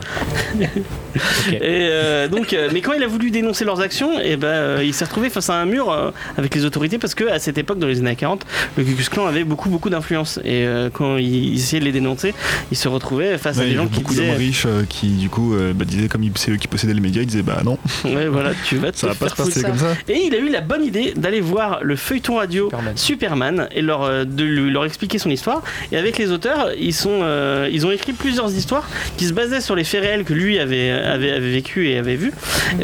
[1.50, 4.94] Et euh, donc, mais quand il a voulu dénoncer leurs actions, et ben, euh, il
[4.94, 7.78] s'est retrouvé face à un mur euh, avec les autorités parce que à cette époque,
[7.78, 8.44] dans les années 40,
[8.76, 10.38] le Ku Klux Klan avait beaucoup beaucoup d'influence.
[10.44, 12.34] Et euh, quand il, il essayait de les dénoncer,
[12.70, 15.72] il se retrouvait face à des gens qui beaucoup riches euh, qui, du coup, euh,
[15.74, 18.52] bah, disaient, comme c'est eux qui possédaient les médias, ils disaient bah non, ouais, voilà,
[18.64, 19.68] tu vas te ça va pas faire se passer ça.
[19.68, 19.94] comme ça.
[20.08, 22.96] Et il a eu la bonne idée d'aller voir le feuilleton radio Superman.
[22.96, 25.62] Superman, et leur, euh, de lui- leur expliquer son histoire.
[25.92, 29.60] Et avec les auteurs, ils, sont, euh, ils ont écrit plusieurs histoires qui se basaient
[29.60, 32.32] sur les faits réels que lui avait, avait, avait vécu et avait vu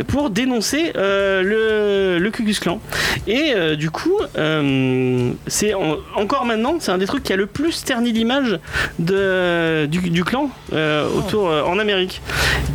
[0.09, 2.81] pour dénoncer euh, le, le Ku Klux Klan.
[3.27, 7.37] Et euh, du coup, euh, c'est en- encore maintenant, c'est un des trucs qui a
[7.37, 8.59] le plus terni l'image
[8.99, 12.21] de, du, du clan euh, euh, en Amérique.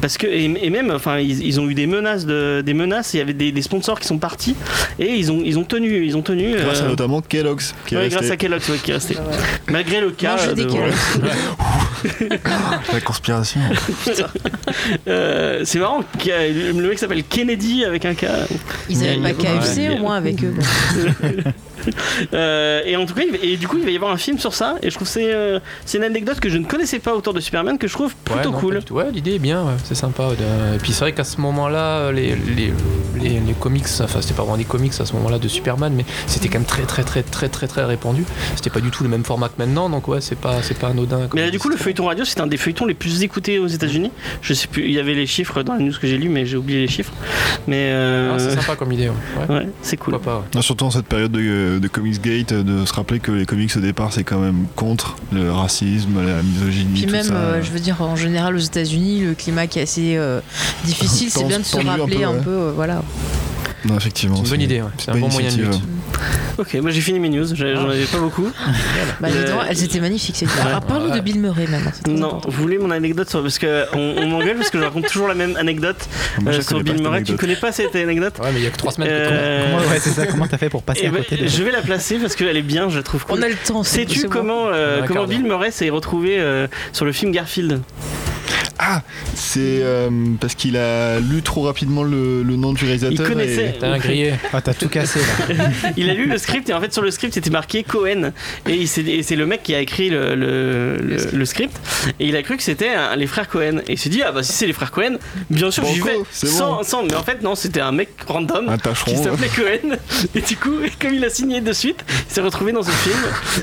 [0.02, 3.14] Parce que et, et même, enfin, ils, ils ont eu des menaces, de, des menaces.
[3.14, 4.56] Il y avait des, des sponsors qui sont partis
[5.00, 6.56] et ils ont, ils ont tenu, ils ont tenu.
[6.56, 9.16] Grâce à euh, notamment Kellogg's qui est ouais, grâce à Kellogg's ouais, qui est resté.
[9.70, 10.38] Malgré le cas.
[10.54, 11.20] De- Kellogg's.
[12.94, 13.62] La conspiration.
[15.08, 18.26] Euh, c'est marrant, le mec s'appelle Kennedy avec un K.
[18.90, 19.96] Ils Il y a- avaient il y a- pas KFC ouais.
[19.96, 20.54] au moins avec eux.
[22.34, 24.18] Euh, et en tout cas, il va- et du coup, il va y avoir un
[24.18, 24.76] film sur ça.
[24.84, 27.34] Et je trouve que c'est euh, c'est une anecdote que je ne connaissais pas autour
[27.34, 28.80] de Superman que je trouve Ouais, plutôt non, cool.
[28.92, 30.30] Ouais, l'idée est bien, ouais, c'est sympa.
[30.34, 32.74] Et puis c'est vrai qu'à ce moment-là, les, les,
[33.22, 36.06] les, les comics, enfin c'était pas vraiment des comics à ce moment-là de Superman, mais
[36.28, 38.24] c'était quand même très très très très très très répandu.
[38.56, 40.88] C'était pas du tout le même format que maintenant, donc ouais, c'est pas c'est pas
[40.90, 41.28] anodin.
[41.34, 43.68] Mais là, du coup, le feuilleton radio, c'est un des feuilletons les plus écoutés aux
[43.68, 44.12] États-Unis.
[44.42, 46.46] Je sais plus, il y avait les chiffres dans les news que j'ai lu, mais
[46.46, 47.14] j'ai oublié les chiffres.
[47.68, 49.10] Mais euh, Ah, c'est sympa comme idée.
[49.50, 50.20] Ouais, c'est cool.
[50.20, 50.44] pas.
[50.56, 50.62] ouais.
[50.62, 54.12] Surtout en cette période de, de Comicsgate, de se rappeler que les comics au départ
[54.14, 57.34] c'est quand même contre le racisme, la misogynie, Puis tout même, ça.
[57.34, 60.40] euh, je veux dire, en général aux États-Unis, le climat qui est assez euh,
[60.86, 63.04] difficile, c'est bien de se tendu un rappeler peu, un peu, euh, voilà.
[63.86, 64.36] Non, effectivement.
[64.38, 64.90] C'est une bonne idée, ouais.
[64.98, 65.66] c'est un bon moyen de lutte.
[65.66, 65.90] initiative.
[66.58, 68.48] Ok, moi j'ai fini mes news, j'en avais pas beaucoup.
[69.20, 70.36] Bah, Euh, elles étaient magnifiques.
[70.36, 70.52] vidéos.
[70.74, 72.14] Ah, Parle-nous de Bill Murray maintenant.
[72.14, 73.42] Non, vous voulez mon anecdote sur...
[73.42, 75.98] Parce que on, m'engueule parce que je raconte toujours la même anecdote
[76.42, 77.24] Moi, euh, sur Bill Murray.
[77.24, 79.34] Tu connais pas cette anecdote Ouais, mais il y a que 3 semaines que tu
[79.34, 80.28] Euh, Comment, ouais, c'est ça.
[80.28, 82.36] Comment t'as fait pour passer eh à ben, côté de Je vais la placer parce
[82.36, 83.40] qu'elle est bien, je la trouve cool.
[83.40, 83.84] On a le temps.
[83.84, 84.30] c'est- Sais-tu bon.
[84.30, 85.26] comment, euh, comment.
[85.26, 87.82] Bill Murray s'est retrouvé euh, sur le film Garfield?
[88.80, 89.02] Ah,
[89.36, 90.10] c'est euh,
[90.40, 93.14] parce qu'il a lu trop rapidement le, le nom du réalisateur.
[93.28, 93.76] Il connaissait.
[93.80, 94.34] T'as un grillé.
[94.54, 95.66] Ah, t'as tout cassé là.
[95.98, 98.32] Il a lu le script et en fait sur le script c'était marqué Cohen
[98.68, 101.76] et, il s'est- et c'est le mec qui a écrit le, le, le- le script
[102.20, 104.32] et il a cru que c'était un- les frères Cohen et il s'est dit ah
[104.32, 105.18] bah si c'est les frères Cohen
[105.50, 106.84] bien sûr j'y Banco, vais sans, bon.
[106.84, 109.98] sans- mais en fait non c'était un mec random Un qui s'appelait Cohen
[110.36, 113.20] et du coup comme il a signé de suite il s'est retrouvé dans ce film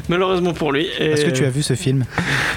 [0.09, 2.05] malheureusement pour lui Et, Est-ce que tu as vu ce film?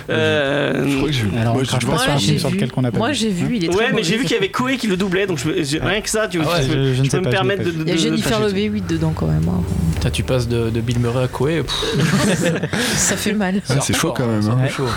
[0.10, 1.29] Euh, Je crois que j'ai vu.
[1.39, 2.56] Alors, Moi, je- crache je pas pense- sur un film j'ai sur vu.
[2.56, 3.56] lequel qu'on n'a pas Moi, j'ai vu.
[3.58, 5.40] Il est très ouais mais j'ai vu qu'il y avait Cohen qui le doublait donc
[5.42, 7.32] rien que ça tu Ah ouais, je, je- je ne je sais peux pas, me
[7.32, 9.48] permettre de, Il y a Jennifer Love Hewitt dedans quand même.
[9.50, 9.62] hein.
[9.96, 11.62] Putain, tu passes de, de Bill Murray à Koei.
[11.64, 12.54] pff,
[12.96, 13.62] Ça fait mal.
[13.82, 14.42] C'est chaud quand même.
[14.42, 14.68] C'est hein.
[14.70, 14.88] chaud.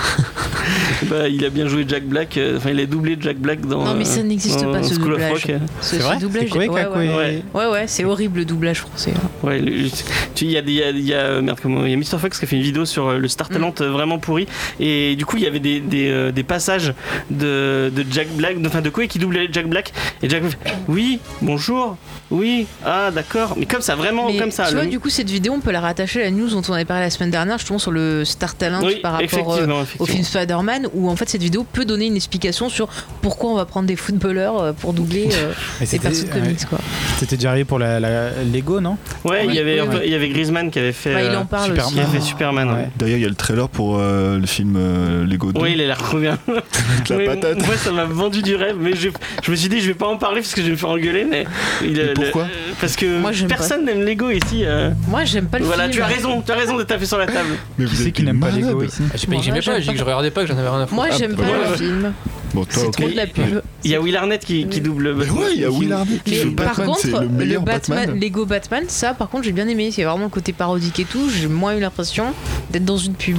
[1.11, 3.85] Bah, il a bien joué Jack Black, euh, enfin il a doublé Jack Black dans.
[3.85, 5.47] Non, mais ça euh, n'existe pas, ce doublage.
[5.81, 6.45] C'est ce vrai doublage.
[6.45, 7.43] C'est Koei qui ouais, ouais, ouais.
[7.53, 9.13] ouais, ouais, c'est horrible le doublage français.
[9.17, 9.29] hein.
[9.43, 9.89] Ouais, le-
[10.35, 11.95] tu il y a il y a, il y a, euh, merde comment, il y
[11.95, 13.53] a Mr Fox qui a fait une vidéo sur le Star Mm.
[13.53, 14.47] Talent vraiment pourri
[14.81, 16.95] et du coup il y avait des, des, euh, des passages
[17.31, 19.93] de, de Jack Black, enfin de Koei qui doublait Jack Black
[20.23, 20.57] et Jack Black
[20.89, 21.97] oui bonjour
[22.31, 25.11] oui ah d'accord mais comme ça vraiment Mais comme ça tu le- vois, du coup,
[25.11, 27.31] cette vidéo, on peut la rattacher à la news dont on avait parlé la semaine
[27.31, 31.09] dernière, justement sur le Star Talent oui, par rapport euh, effectivement, au film Spider-Man, où
[31.11, 32.89] en fait cette vidéo peut donner une explication sur
[33.23, 36.65] pourquoi on va prendre des footballeurs euh, pour doubler euh, des de comics.
[36.69, 36.79] Quoi.
[37.19, 38.97] C'était déjà arrivé pour la, la Lego, non?
[39.25, 40.01] Ouais il Oui, y avait oui, oui.
[40.05, 41.87] il y avait Griezmann qui avait fait il euh, en parle Superman.
[41.87, 41.95] aussi.
[41.95, 42.21] qui a fait.
[42.21, 42.75] Superman ouais.
[42.75, 42.89] Ouais.
[42.97, 45.61] D'ailleurs, il y a le trailer pour euh, le film euh, Lego 2.
[45.61, 46.39] Oui, il a l'air trop bien.
[46.49, 47.67] la patate.
[47.67, 49.09] Moi, ça m'a vendu du rêve, mais je,
[49.43, 50.91] je me suis dit, je vais pas en parler parce que je vais me faire
[50.91, 51.25] engueuler.
[51.29, 51.45] Mais,
[51.83, 52.45] il, Mais pourquoi?
[52.45, 54.63] le- Parce que Moi, personne n'aime Lego ici.
[54.65, 54.91] euh.
[55.09, 55.95] Moi, j'aime pas le Voilà, film.
[55.95, 57.51] tu as raison, tu as raison de taper sur la table.
[57.79, 58.51] Mais Qui vous c'est qui n'aime pas.
[58.51, 59.03] Lego ici?
[59.07, 60.87] Ah, pas dit que Moi, j'aimais pas, je regardais pas, que j'en avais rien à
[60.87, 60.95] foutre.
[60.95, 62.13] Moi, Ah, j'aime bah pas le film.
[62.55, 63.63] Bon, toi, C'est trop de la pub.
[63.83, 65.15] Il y a Will Arnett qui, qui double.
[65.15, 67.63] Mais ouais, il y a Will Arnett qui joue par Batman, contre, c'est le meilleur
[67.63, 68.21] Batman, Batman.
[68.21, 69.91] Lego Batman, ça, par contre, j'ai bien aimé.
[69.91, 71.29] C'est vraiment le côté parodique et tout.
[71.29, 72.27] J'ai moins eu l'impression
[72.71, 73.39] d'être dans une pub.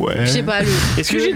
[0.00, 0.14] Ouais.
[0.20, 0.62] Je sais pas.
[0.62, 1.32] Le, Est-ce que j'ai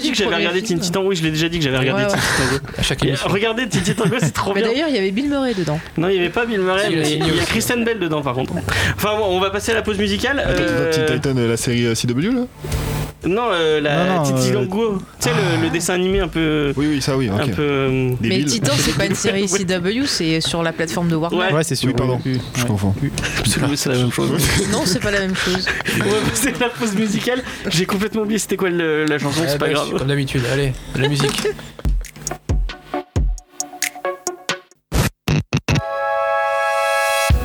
[0.00, 0.62] dit que j'avais regardé.
[0.62, 2.66] Teen Titan Oui, je l'ai déjà dit que j'avais regardé Ouais, Teen Titan Go.
[2.78, 3.28] À chaque Et émission.
[3.28, 4.70] Regardez Teen Titan Go, c'est trop Mais bien.
[4.72, 5.78] d'ailleurs, il y avait Bill Murray dedans.
[5.98, 7.44] Non, il n'y avait pas Bill Murray, mais il y a.
[7.44, 8.54] Kristen Bell dedans par contre.
[8.96, 10.40] Enfin bon, on va passer à la pause musicale.
[10.40, 12.46] Attends, Euh, Teen Titan, la série euh, CW là?
[13.26, 14.98] Non, euh, la Non, non, Teen Titan euh.
[15.20, 16.72] Tu sais, le, le dessin animé un peu.
[16.76, 17.54] Oui, oui, ça oui, Un ok.
[17.56, 17.62] peu.
[17.62, 18.44] euh, Mais Débile.
[18.46, 21.36] Titan, c'est pas une série CW, c'est sur la plateforme de Warner.
[21.38, 21.52] Ouais.
[21.52, 21.88] Ouais, c'est sûr.
[21.88, 22.38] Oui, pardon, Ouais.
[22.54, 22.94] je confonds.
[23.38, 24.30] Absolument, c'est la même chose.
[24.72, 25.66] Non, c'est pas la même chose.
[26.00, 27.42] On va passer à la pause musicale.
[27.68, 29.90] J'ai complètement oublié c'était quoi le- la chanson, Ah, c'est pas bah, grave.
[29.98, 31.42] Comme d'habitude, allez, de la musique.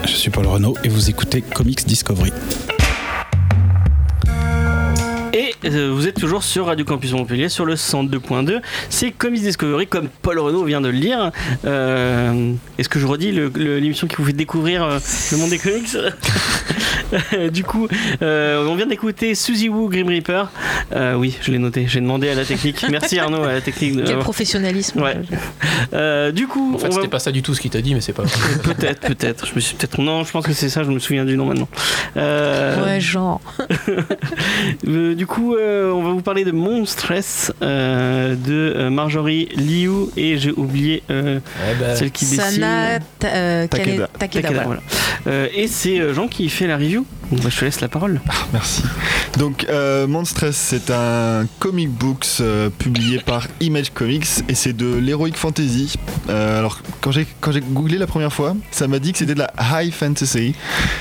[0.05, 2.31] Je suis Paul Renault et vous écoutez Comics Discovery.
[5.33, 8.59] Et euh, vous êtes toujours sur Radio Campus Montpellier sur le 102.2.
[8.89, 11.31] C'est Comics Discovery, comme Paul Renault vient de le lire.
[11.63, 14.99] Euh, Est-ce que je redis l'émission qui vous fait découvrir euh,
[15.31, 15.87] le monde des comics
[17.53, 17.87] Du coup,
[18.21, 20.49] euh, on vient d'écouter Suzy Woo, Grim Reaper.
[20.93, 21.85] Euh, oui, je l'ai noté.
[21.87, 22.85] J'ai demandé à la technique.
[22.89, 23.95] Merci Arnaud à la technique.
[23.97, 25.01] de- Quel professionnalisme.
[25.01, 25.15] Ouais.
[25.93, 27.93] Euh, du coup, En fait, va- c'était pas ça du tout ce qu'il t'a dit,
[27.95, 28.23] mais c'est pas
[28.63, 29.47] peut-être, peut-être.
[29.47, 29.99] Je me suis peut-être.
[30.01, 30.83] Non, je pense que c'est ça.
[30.83, 31.69] Je me souviens du nom maintenant.
[32.17, 33.39] Euh, Ouais, genre.
[35.21, 40.39] Du coup, euh, on va vous parler de Monstress euh, de euh, Marjorie Liu et
[40.39, 42.41] j'ai oublié euh, Ouais, bah, celle qui dessine.
[42.41, 43.91] Sana Ta- euh, Takeda.
[43.91, 44.63] Kane- Takeda, Takeda, voilà.
[44.65, 44.81] voilà.
[45.27, 47.05] Euh, et c'est Jean qui fait la review.
[47.31, 48.19] Bah, je te laisse la parole.
[48.53, 48.83] Merci.
[49.37, 54.97] Donc, euh, Monstress, c'est un comic books euh, publié par Image Comics et c'est de
[54.97, 55.93] l'heroic fantasy.
[56.29, 59.33] Euh, alors, quand j'ai quand j'ai googlé la première fois, ça m'a dit que c'était
[59.33, 60.53] de la high fantasy.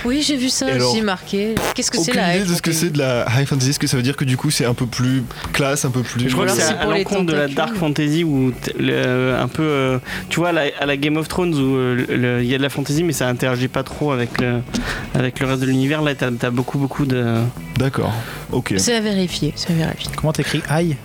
[0.04, 1.54] Oui, j'ai vu ça aussi marqué.
[1.74, 3.70] Qu'est-ce que c'est Aucune là idée de ce que c'est de la high fantasy.
[3.70, 6.02] Est-ce que ça veut dire que du coup c'est un peu plus classe, un peu
[6.02, 6.28] plus.
[6.28, 9.48] Je crois que c'est à, pour à les l'encontre de la dark fantasy ou un
[9.48, 12.54] peu, euh, tu vois, à la, à la Game of Thrones où euh, il y
[12.54, 14.60] a de la fantasy mais ça interagit pas trop avec le,
[15.14, 16.02] avec le reste de l'univers.
[16.02, 17.36] Là, t'as as beaucoup, beaucoup de.
[17.78, 18.12] D'accord.
[18.52, 18.74] Ok.
[18.76, 20.10] C'est à vérifier, c'est à vérifier.
[20.16, 20.96] Comment t'écris Aïe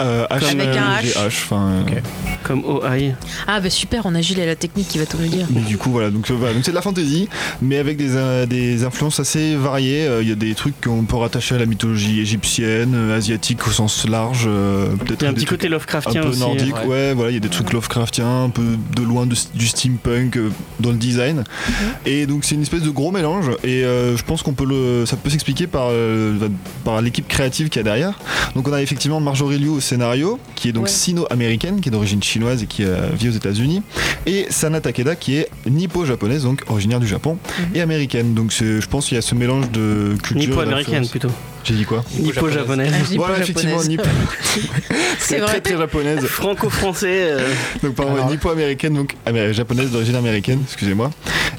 [0.00, 1.02] Euh, H, Avec un H.
[1.04, 2.02] G, H, enfin, euh, Ok.
[2.42, 3.12] comme OI.
[3.46, 5.46] Ah bah super, on a Gilles à la technique qui va tout nous dire.
[5.54, 7.28] Mais du coup, voilà, donc euh, voilà, donc c'est de la fantasy,
[7.62, 10.06] mais avec des, euh, des influences assez variées.
[10.06, 13.66] Euh, Il y a des trucs qu'on peut rattacher à la mythologie égyptienne, euh, asiatique
[13.68, 16.42] au sens large, euh, peut-être Il y a un petit côté un Lovecraftien peu aussi.
[16.42, 16.46] hein.
[16.46, 16.86] nordique, ouais.
[16.86, 17.14] ouais.
[17.14, 18.64] voilà, il y a des trucs Lovecraftiens, un peu
[18.96, 21.44] de loin de- du steampunk euh, dans le design.
[21.68, 21.74] Mhm.
[22.06, 25.06] Et donc c'est une espèce de gros mélange, et euh, je pense qu'on peut le,
[25.06, 26.48] ça peut s'expliquer par, euh,
[26.84, 28.18] par l'équipe créative qu'il y a derrière.
[28.54, 30.90] Donc on a effectivement Marjorie Liu au scénario, qui est donc Ouais.
[30.90, 33.82] sino-américaine, qui est d'origine chinoise et qui euh, vit aux États-Unis,
[34.26, 37.38] et Sana Takeda qui est nippo-japonaise, donc originaire du Japon,
[37.74, 38.34] et américaine.
[38.34, 40.50] Donc je pense qu'il y a ce mélange de culture.
[40.50, 41.30] Nippo-américaine plutôt.
[41.64, 42.92] J'ai dit quoi Nippo-japonaise.
[42.94, 44.02] Ah, dis Voilà, effectivement, nippo.
[45.18, 45.60] C'est très vrai.
[45.60, 46.24] très japonaise.
[46.26, 47.08] Franco-français.
[47.30, 47.48] euh,
[47.82, 51.10] Donc pardon, Alors- nippo-américaine, donc amé- japonaise d'origine américaine, excusez-moi.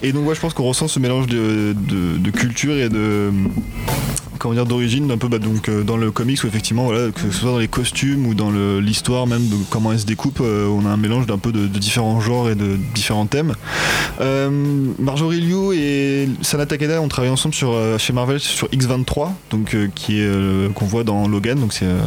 [0.04, 3.32] Et donc ouais, je pense qu'on ressent ce mélange de, de- de culture et de
[4.46, 7.20] comment dire d'origine un peu bah, donc euh, dans le comics où effectivement voilà que
[7.20, 10.68] ce soit dans les costumes ou dans l'histoire même de comment elle se découpe euh,
[10.68, 13.56] on a un mélange d'un peu de, de différents genres et de différents thèmes
[14.22, 14.50] Euh,
[15.00, 19.74] Marjorie Liu et Sana Takeda ont travaillé ensemble sur euh, chez Marvel sur X23 donc
[19.74, 21.98] euh, qui est euh, qu'on voit dans Logan donc c'est euh,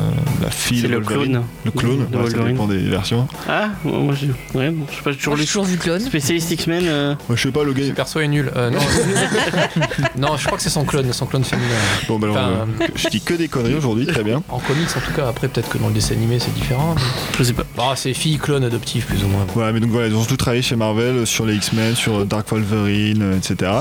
[0.40, 1.42] la fille de le clone.
[1.64, 4.28] le clone de ouais, ça dépend des versions Ah, moi j'ai.
[4.58, 5.36] Ouais, bon, je sais pas, j'ai toujours.
[5.36, 6.00] J'ai toujours vu clone.
[6.00, 6.84] Spécialiste X-Men.
[6.86, 7.64] euh, Moi, je sais pas.
[7.64, 8.50] Le perso est nul.
[8.56, 8.78] Euh, non,
[10.28, 11.68] non, je crois que c'est son clone, son clone féminin.
[12.08, 14.42] Bon, bah Enfin, euh, je dis que des conneries aujourd'hui, très bien.
[14.48, 15.28] En comics, en tout cas.
[15.28, 16.94] Après, peut-être que dans le dessin animé, c'est différent.
[16.96, 17.02] mais-
[17.38, 17.64] Je sais pas.
[17.76, 19.46] Bah, c'est fille clone adoptive, plus ou moins.
[19.54, 22.48] Voilà, mais donc voilà, ils ont surtout travaillé chez Marvel sur les X-Men, sur Dark
[22.50, 23.72] Wolverine, euh, etc.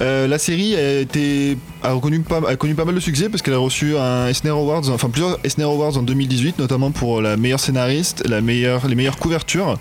[0.00, 3.42] Euh, la série a été a, reconnu pas, a connu pas mal de succès parce
[3.42, 7.36] qu'elle a reçu un Eisner Awards, enfin plusieurs Eisner Awards en 2018, notamment pour la
[7.36, 9.78] meilleure scénariste, la meilleure, les meilleures couvertures.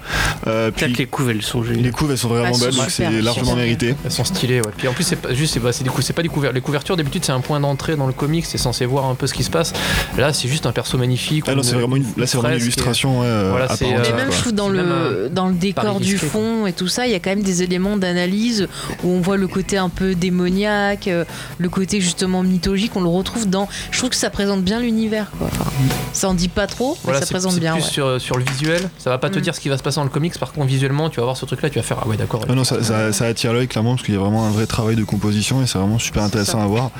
[0.47, 1.91] Euh, Peut-être puis que les couves elles sont les géniales.
[1.91, 3.95] couves elles sont vraiment belles, donc c'est largement mérité.
[4.03, 4.71] Elles sont stylées, ouais.
[4.77, 6.53] Puis en plus, c'est pas juste, c'est bah, c'est pas des couvertures.
[6.53, 9.27] Les couvertures, d'habitude, c'est un point d'entrée dans le comics, c'est censé voir un peu
[9.27, 9.73] ce qui se passe.
[10.17, 11.45] Là, c'est juste un perso magnifique.
[11.47, 13.75] Ah non, ou c'est vraiment une, là c'est vraiment une illustration ouais, euh, Voilà, à
[13.75, 16.65] c'est, part euh, Mais entière, même, je trouve, dans le, dans le décor du fond
[16.65, 18.67] et tout ça, il y a quand même des éléments d'analyse
[19.03, 21.25] où on voit le côté un peu démoniaque, euh,
[21.57, 22.91] le côté justement mythologique.
[22.95, 23.67] On le retrouve dans.
[23.91, 25.47] Je trouve que ça présente bien l'univers, quoi.
[25.51, 25.69] Enfin,
[26.13, 27.73] ça en dit pas trop, Voilà, mais ça présente c'est bien.
[27.73, 27.89] plus ouais.
[27.89, 28.89] sur, sur le visuel.
[28.97, 29.41] Ça va pas te Mm.
[29.41, 30.37] dire ce qui va se passer dans le comics.
[30.37, 32.45] Par contre, visuellement, tu vas voir ce truc-là, tu vas faire Ah ouais, d'accord.
[32.49, 34.65] Ah non, ça, ça- ça attire l'œil clairement parce qu'il y a vraiment un vrai
[34.65, 36.91] travail de composition et c'est vraiment super intéressant à voir.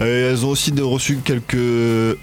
[0.00, 1.56] Euh, elles ont aussi de- reçu quelques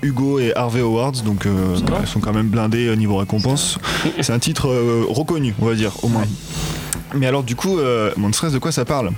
[0.02, 3.78] Hugo et Harvey Awards, donc euh, elles sont quand même blindées au niveau récompense.
[4.22, 6.24] C'est un titre euh, reconnu, on va dire, au moins.
[7.16, 9.12] Mais alors du coup, euh, mon stress de quoi ça parle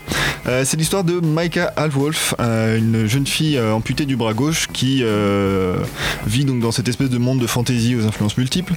[0.47, 4.67] Euh, C'est l'histoire de Micah Halfwolf, euh, une jeune fille euh, amputée du bras gauche
[4.73, 5.77] qui euh,
[6.25, 8.73] vit donc dans cette espèce de monde de fantasy aux influences multiples,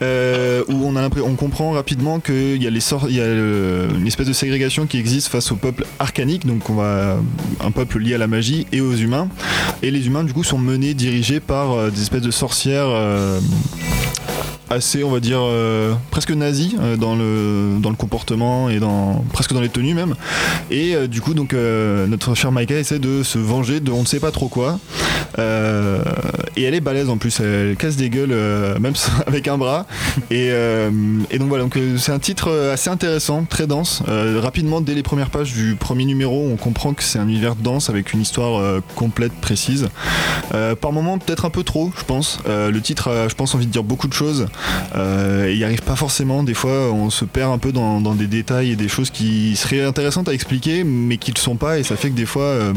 [0.00, 4.32] où on a on comprend rapidement qu'il y a les y a une espèce de
[4.32, 7.18] ségrégation qui existe face au peuple arcanique, donc on va
[7.64, 9.28] un peuple lié à la magie et aux humains,
[9.82, 12.88] et les humains du coup sont menés, dirigés par des espèces de sorcières.
[14.70, 19.24] Assez on va dire euh, presque nazi euh, dans le dans le comportement et dans
[19.32, 20.14] presque dans les tenues même.
[20.70, 24.06] Et euh, du coup donc notre cher Micah essaie de se venger de on ne
[24.06, 24.78] sait pas trop quoi.
[26.56, 27.40] Et elle est balèze en plus.
[27.40, 28.34] Elle casse des gueules
[28.78, 28.94] même
[29.26, 29.86] avec un bras.
[30.30, 31.64] Et, et donc voilà.
[31.64, 34.02] Donc c'est un titre assez intéressant très dense.
[34.06, 37.90] Rapidement dès les premières pages du premier numéro on comprend que c'est un univers dense
[37.90, 39.88] avec une histoire complète précise.
[40.80, 42.38] Par moment peut-être un peu trop je pense.
[42.46, 45.96] Le titre je pense envie de dire beaucoup de choses euh, il n'y arrive pas
[45.96, 46.42] forcément.
[46.42, 49.56] Des fois, on se perd un peu dans, dans des détails et des choses qui
[49.56, 51.78] seraient intéressantes à expliquer, mais qui ne le sont pas.
[51.78, 52.72] Et ça fait que des fois, euh,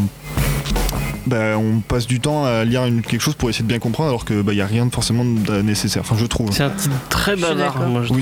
[1.26, 4.10] bah, on passe du temps à lire une- quelque chose pour essayer de bien comprendre,
[4.10, 6.02] alors que bah, il n'y a rien de forcément de nécessaire.
[6.06, 6.52] Enfin, je trouve.
[6.52, 8.22] C'est un titre très bavard, moi je trouve.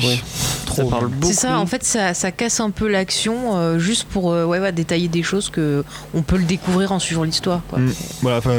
[0.76, 1.28] Ça parle beaucoup.
[1.28, 4.60] C'est ça, en fait, ça, ça casse un peu l'action euh, juste pour euh, ouais,
[4.60, 7.62] ouais, détailler des choses que on peut le découvrir en suivant l'histoire.
[7.70, 7.80] quoi.
[7.80, 7.92] Mm.
[8.22, 8.58] Voilà, après,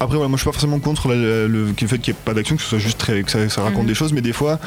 [0.00, 2.34] voilà, moi je suis pas forcément contre le, le- le fait qu'il n'y ait pas
[2.34, 3.88] d'action, que ce soit juste très, que ça, ça raconte Mhm.
[3.88, 4.58] des choses, mais des fois.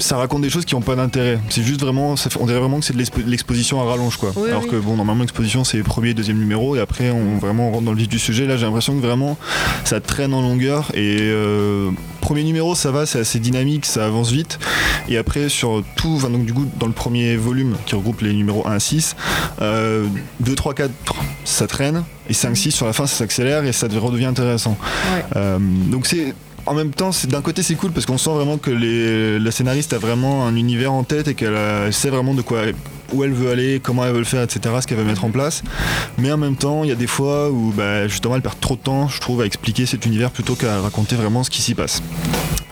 [0.00, 1.40] Ça raconte des choses qui n'ont pas d'intérêt.
[1.50, 3.84] C'est juste vraiment, ça fait- on dirait vraiment que c'est de l'expo- de l'exposition à
[3.84, 4.30] rallonge, quoi.
[4.36, 4.68] Oui, Alors oui.
[4.68, 7.90] que bon, normalement l'exposition c'est premier, deuxième numéro, et après on vraiment on rentre dans
[7.90, 8.46] le vif du sujet.
[8.46, 9.36] Là, j'ai l'impression que vraiment
[9.84, 10.92] ça traîne en longueur.
[10.94, 11.90] Et euh,
[12.28, 14.58] premier numéro, ça va, c'est assez dynamique, ça avance vite.
[15.08, 18.34] Et après sur tout, enfin, donc du coup dans le premier volume qui regroupe les
[18.34, 19.16] numéros 1 à 6,
[19.62, 20.04] euh,
[20.40, 20.90] 2, 3, 4,
[21.46, 24.76] ça traîne, et 5, 6 sur la fin ça s'accélère et ça redevient intéressant.
[25.14, 25.24] Ouais.
[25.36, 25.58] Euh,
[25.90, 26.34] donc c'est
[26.66, 29.50] en même temps, c'est- d'un côté c'est cool parce qu'on sent vraiment que les, la
[29.50, 32.60] scénariste a vraiment un univers en tête et qu'elle sait vraiment de quoi
[33.12, 34.74] où elle veut aller, comment elle veut le faire, etc.
[34.80, 35.62] Ce qu'elle veut mettre en place.
[36.18, 38.76] Mais en même temps, il y a des fois où bah, justement elle perd trop
[38.76, 41.74] de temps, je trouve, à expliquer cet univers plutôt qu'à raconter vraiment ce qui s'y
[41.74, 42.02] passe.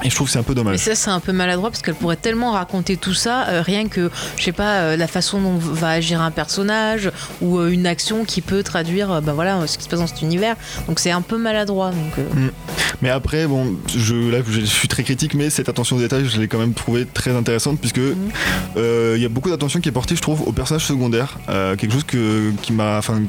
[0.04, 0.78] Et je trouve que c'est un peu Mais dommage.
[0.78, 4.10] ça, c'est un peu maladroit parce qu'elle pourrait tellement raconter tout ça, euh, rien que,
[4.36, 8.24] je sais pas, euh, la façon dont va agir un personnage ou euh, une action
[8.24, 10.54] qui peut traduire bah, voilà, ce qui se passe dans cet univers.
[10.86, 11.90] Donc c'est un peu maladroit.
[11.90, 12.48] Donc, euh,
[13.02, 16.38] Mais après, bon, je, là je suis très critique, mais cette attention au détail, je
[16.40, 17.98] l'ai quand même trouvée très intéressante puisque
[18.76, 21.38] euh, il y a beaucoup d'attention qui est portée, je trouve, aux personnages secondaires.
[21.48, 23.22] Euh, quelque chose que, qui m'a, enfin,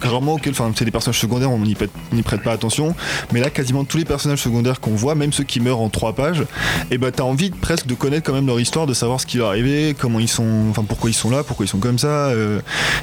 [0.00, 1.90] rarement auxquels, enfin, c'est des personnages secondaires, on n'y prête,
[2.24, 2.94] prête pas attention.
[3.32, 6.14] Mais là, quasiment tous les personnages secondaires qu'on voit, même ceux qui meurent en trois
[6.14, 6.44] pages,
[6.90, 9.36] et bah, t'as envie presque de connaître quand même leur histoire, de savoir ce qui
[9.38, 11.98] leur est arrivé, comment ils sont, enfin, pourquoi ils sont là, pourquoi ils sont comme
[11.98, 12.28] ça.
[12.28, 12.60] euh,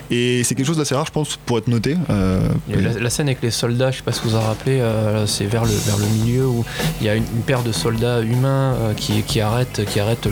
[0.09, 1.97] et c'est quelque chose d'assez rare, je pense, pour être noté.
[2.09, 5.25] euh, la, la scène avec les soldats, je sais pas si vous en rappelez, euh,
[5.27, 6.63] c'est vers le, vers le milieu où
[6.99, 10.25] il y a une, une paire de soldats humains euh, qui, qui arrêtent, qui arrêtent
[10.25, 10.31] le,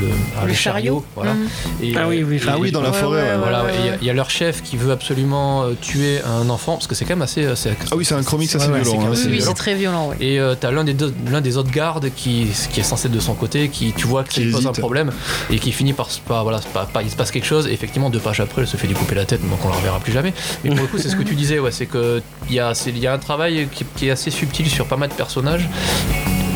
[0.00, 0.08] le,
[0.40, 1.04] ah, Le chariot.
[1.14, 1.34] voilà.
[1.34, 1.48] Mhm.
[1.82, 3.16] Et, Ah oui, oui, Ah oui, dans la forêt.
[3.18, 3.30] ouais, ouais.
[3.32, 3.38] ouais.
[3.38, 6.48] Voilà, il y a- il y, a leur chef qui veut absolument euh, tuer un
[6.50, 7.46] enfant, parce que c'est quand même assez.
[7.46, 8.90] assez- Ah oui, c'est un comics assez ouais, c'est violent.
[9.06, 10.16] quand hein, même Oui, c'est- très violent, ouais.
[10.20, 13.12] Et euh, t'as l'un des, deux- l'un des autres gardes qui, qui est censé être
[13.14, 15.10] de son côté, qui tu vois Qui qu'il pose un problème
[15.50, 16.08] et qui finit par,
[16.42, 17.66] voilà, par- par- il se passe quelque chose.
[17.66, 19.98] Et effectivement, deux pages après, elle se fait découper la tête, donc on la reverra
[20.00, 20.32] plus jamais.
[20.64, 22.72] Mais pour le coup, c'est ce que tu disais, ouais, c'est que il y a,
[22.96, 25.68] y a un travail qui, qui est assez subtil sur pas mal de personnages.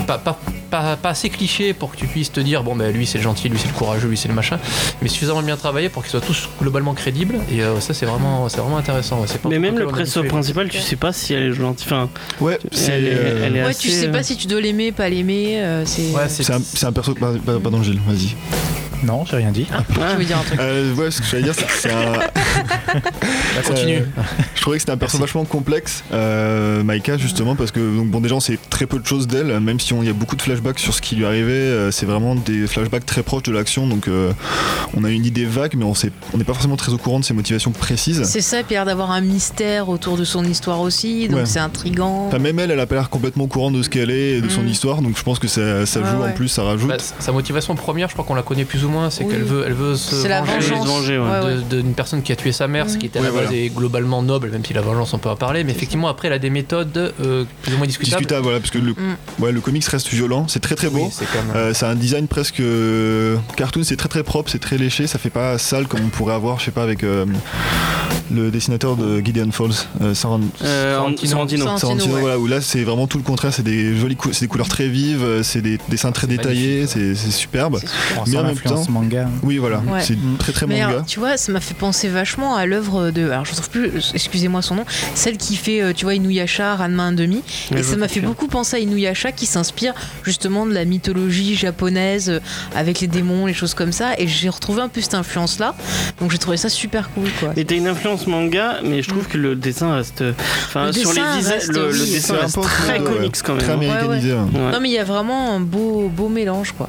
[0.07, 0.39] Pas, pas,
[0.71, 3.25] pas, pas assez cliché pour que tu puisses te dire bon ben lui c'est le
[3.25, 4.59] gentil, lui c'est le courageux, lui c'est le machin,
[5.01, 8.49] mais suffisamment bien travaillé pour qu'ils soient tous globalement crédibles et euh, ça c'est vraiment
[8.49, 9.21] c'est vraiment intéressant.
[9.21, 9.27] ouais.
[9.29, 11.87] C'est pas Mais même le perso principal, tu sais pas si elle est gentille.
[11.87, 12.09] Enfin,
[12.41, 14.61] Ouais, elle, est- euh, elle est Ouais, assez, tu sais euh, pas si tu dois
[14.61, 15.61] l'aimer, pas l'aimer.
[15.63, 16.11] euh, c'est.
[16.11, 17.15] Ouais, un, un perso.
[17.15, 18.35] Pardon, Gilles, vas-y.
[19.05, 19.67] Non, j'ai rien dit.
[19.73, 20.59] Ah, Je veux dire un truc.
[20.61, 22.13] Euh, ouais, ce que j'allais dire, c'est que c'est un.
[22.95, 23.99] Bah, continue.
[23.99, 24.23] Euh,
[24.55, 28.21] je trouvais que c'était un perso vachement complexe, euh, Maïka, justement, parce que, donc, bon,
[28.21, 30.43] déjà, on sait très peu de choses d'elle, même si on y a beaucoup de
[30.43, 33.87] flashbacks sur ce qui lui arrivait, euh, c'est vraiment des flashbacks très proches de l'action,
[33.87, 34.33] donc euh,
[34.97, 35.95] on a une idée vague, mais on
[36.39, 38.23] n'est pas forcément très au courant de ses motivations précises.
[38.25, 41.29] C'est ça, puis il y a l'air d'avoir un mystère autour de son histoire aussi,
[41.29, 41.47] donc Ouais.
[41.47, 42.27] c'est intrigant.
[42.29, 44.41] Enfin, même elle, elle a pas l'air complètement au courant de ce qu'elle est et
[44.41, 44.69] de son Mm.
[44.69, 46.89] histoire, donc je pense que ça, ça Ouais, joue en plus, ça rajoute.
[46.89, 49.33] Bah, sa motivation première, je crois qu'on la connaît plus ou moins, c'est Oui.
[49.33, 51.57] qu'elle veut, elle veut se la venger ouais.
[51.71, 53.57] D'une personne qui a tué sa mère, ce qui était à la base voilà.
[53.57, 55.65] est globalement noble, même si la vengeance on peut en parler.
[55.65, 58.21] Mais effectivement, après, elle a des méthodes euh, plus ou moins discutables.
[58.23, 59.17] discutable, voilà, parce que le, Mm.
[59.43, 61.05] ouais, le comics reste violent, c'est très très beau.
[61.05, 61.57] Oui, c'est quand même.
[61.57, 65.19] Euh, c'est un design presque euh, cartoon, c'est très très propre, c'est très léché, ça
[65.19, 67.25] fait pas sale comme on pourrait avoir, je sais pas, avec euh,
[68.33, 69.71] le dessinateur de Gideon Falls,
[70.03, 71.31] euh, Saran- euh, Sorrentino.
[71.31, 71.63] Sorrentino.
[71.65, 72.21] Sorrentino, Sorrentino, ouais.
[72.21, 74.69] voilà, où là c'est vraiment tout le contraire, c'est des jolies cou- c'est des couleurs
[74.69, 77.81] très vives, euh, c'est des dessins très détaillés, c'est superbe.
[78.27, 79.29] Mais en même l'influence manga.
[79.43, 80.01] Oui, voilà, Ouais.
[80.01, 80.89] c'est très très Mais manga.
[80.89, 83.29] alors, tu vois, ça m'a fait penser vachement à l'œuvre de.
[83.31, 86.77] Alors, je ne trouve plus, excusez-moi son nom, celle qui fait, euh, tu vois, Inuyasha,
[86.77, 87.43] Ranma 1,5.
[87.73, 91.55] Ouais, Et ça m'a fait beaucoup penser à Inuyasha qui s'inspire justement de la mythologie
[91.57, 92.41] japonaise euh,
[92.75, 94.13] avec les démons, les choses comme ça.
[94.19, 95.75] Et j'ai retrouvé un peu cette influence-là.
[96.21, 97.53] Donc j'ai trouvé ça super cool, quoi.
[97.57, 100.23] Et t'as une influence manga, mais je trouve que le dessin reste.
[100.67, 103.57] Enfin, Le sur dessin les visages, reste, le, dessin reste peu très ouais, comics quand
[103.57, 103.91] Très même.
[103.91, 103.95] hein.
[103.95, 104.33] américanisé.
[104.33, 104.49] hein.
[104.53, 104.73] Ouais.
[104.73, 106.89] Non, mais il y a vraiment un beau, beau mélange, quoi.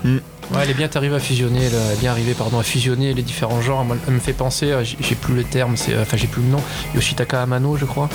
[0.54, 3.24] Ouais, elle est bien arrivée à fusionner, elle est bien arrivée pardon, à fusionner les
[3.24, 3.84] différents genres.
[3.84, 6.50] Moi, elle me fait penser, à- j'ai plus le terme, c'est, enfin j'ai plus le
[6.50, 6.62] nom,
[6.94, 8.10] Yoshitaka Amano, je crois,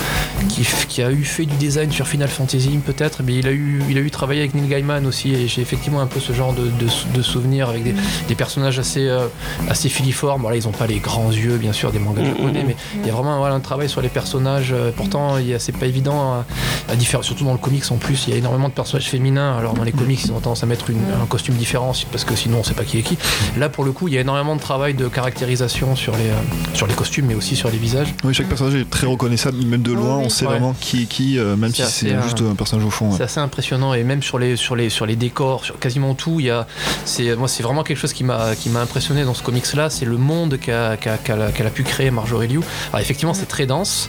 [0.48, 3.98] qui, a eu fait du design sur Final Fantasy peut-être, mais il a eu, il
[3.98, 6.64] a eu travaillé avec Neil Gaiman aussi, et j'ai effectivement un peu ce genre de,
[6.66, 7.94] de, de souvenirs avec des,
[8.28, 9.26] des personnages assez, euh,
[9.68, 10.42] assez filiformes.
[10.42, 12.76] Voilà, ils ont pas les grands yeux, bien sûr, des mangas Mm, japonais, mm, mais
[13.02, 14.72] il y a vraiment voilà, un travail sur les personnages.
[14.72, 16.44] euh, Pourtant, c'est pas évident à,
[16.92, 19.56] à différer, surtout dans le comics en plus, il y a énormément de personnages féminins.
[19.58, 22.34] Alors dans les comics, ils ont tendance à mettre une- un costume différent parce que
[22.36, 23.18] sinon on sait pas qui est qui.
[23.58, 26.34] Là, pour le coup, il y a énormément de travail de caractérisation sur les, euh,
[26.74, 28.14] sur les costumes, mais aussi sur les visages.
[28.24, 30.22] Oui, chaque personnage est très reconnaissable, même de Oh, loin, oui.
[30.26, 30.52] on sait Ouais.
[30.52, 33.10] vraiment qui est qui, euh, même si c'est assez, juste euh, un personnage au fond.
[33.10, 33.16] ouais.
[33.16, 36.40] C'est assez impressionnant et même sur les sur les sur les décors, sur quasiment tout,
[36.40, 36.66] il y a
[37.04, 39.90] c'est moi c'est vraiment quelque chose qui m'a qui m'a impressionné dans ce comics là,
[39.90, 42.60] c'est le monde qu'a a pu créer Marjorie Liu.
[42.92, 44.08] Alors effectivement, c'est très dense.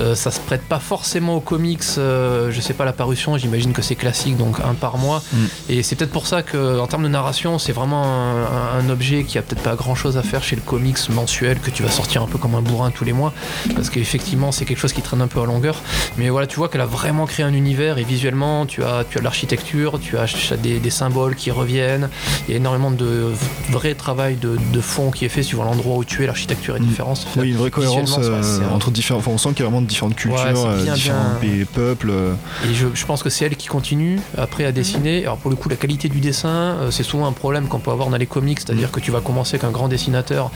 [0.00, 3.72] Euh, ça se prête pas forcément aux comics, euh, je sais pas la parution, j'imagine
[3.72, 5.36] que c'est classique donc un par mois Mm.
[5.70, 9.24] et c'est peut-être pour ça que en termes de narration, c'est vraiment un, un objet
[9.24, 12.22] qui a peut-être pas grand-chose à faire chez le comics mensuel que tu vas sortir
[12.22, 13.32] un peu comme un bourrin tous les mois
[13.74, 15.80] parce qu'effectivement, c'est quelque chose qui traîne un peu à longueur.
[16.18, 19.18] Mais voilà, tu vois qu'elle a vraiment créé un univers et visuellement, tu as, tu
[19.18, 20.26] as de l'architecture, tu as
[20.62, 22.08] des, des symboles qui reviennent.
[22.46, 23.32] Il y a énormément de
[23.70, 26.26] vrai travail de, de fond qui est fait suivant l'endroit où tu es.
[26.26, 26.86] L'architecture est Mm.
[26.86, 27.26] différente.
[27.36, 29.20] Oui, une vraie cohérence euh, entre différents.
[29.20, 31.50] Enfin, on sent qu'il y a vraiment différentes cultures, Ouais, euh, bien, différents bien.
[31.50, 32.10] pays- peuples.
[32.10, 32.32] euh.
[32.68, 35.22] Et je, je pense que c'est elle qui continue après à dessiner.
[35.22, 38.08] Alors pour le coup, la qualité du dessin, c'est souvent un problème qu'on peut avoir
[38.08, 40.50] dans les comics, c'est-à-dire que tu vas commencer avec un grand dessinateur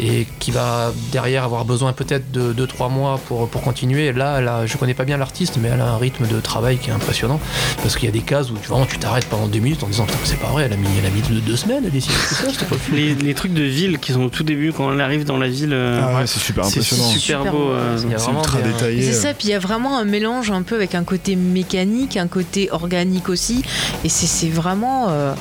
[0.00, 4.12] et qui va derrière avoir besoin peut-être de 2-3 mois pour, pour continuer.
[4.12, 6.90] Là, a- je connais pas bien l'artiste, mais elle a un rythme de travail qui
[6.90, 7.38] est impressionnant
[7.80, 9.86] parce qu'il y a des cases où tu, vraiment, tu t'arrêtes pendant deux minutes en
[9.86, 11.90] disant Putain, c'est pas vrai, elle a mis, elle a mis deux, deux semaines à
[11.90, 12.92] dessiner tout ça, c'était pas fou.
[12.92, 15.48] Les, les trucs de ville qui sont au tout début quand elle arrive dans la
[15.48, 15.72] ville.
[15.72, 17.08] euh, Ah ouais, c'est super c'est impressionnant.
[17.08, 17.58] super Super beau.
[17.58, 17.70] beau.
[17.70, 19.02] euh, C'est vraiment ultra des- détaillé.
[19.02, 22.16] c'est ça, puis il y a vraiment un mélange un peu avec un côté mécanique,
[22.16, 23.62] un côté organique aussi.
[24.04, 25.06] Et c'est c'est vraiment.
[25.10, 25.34] euh,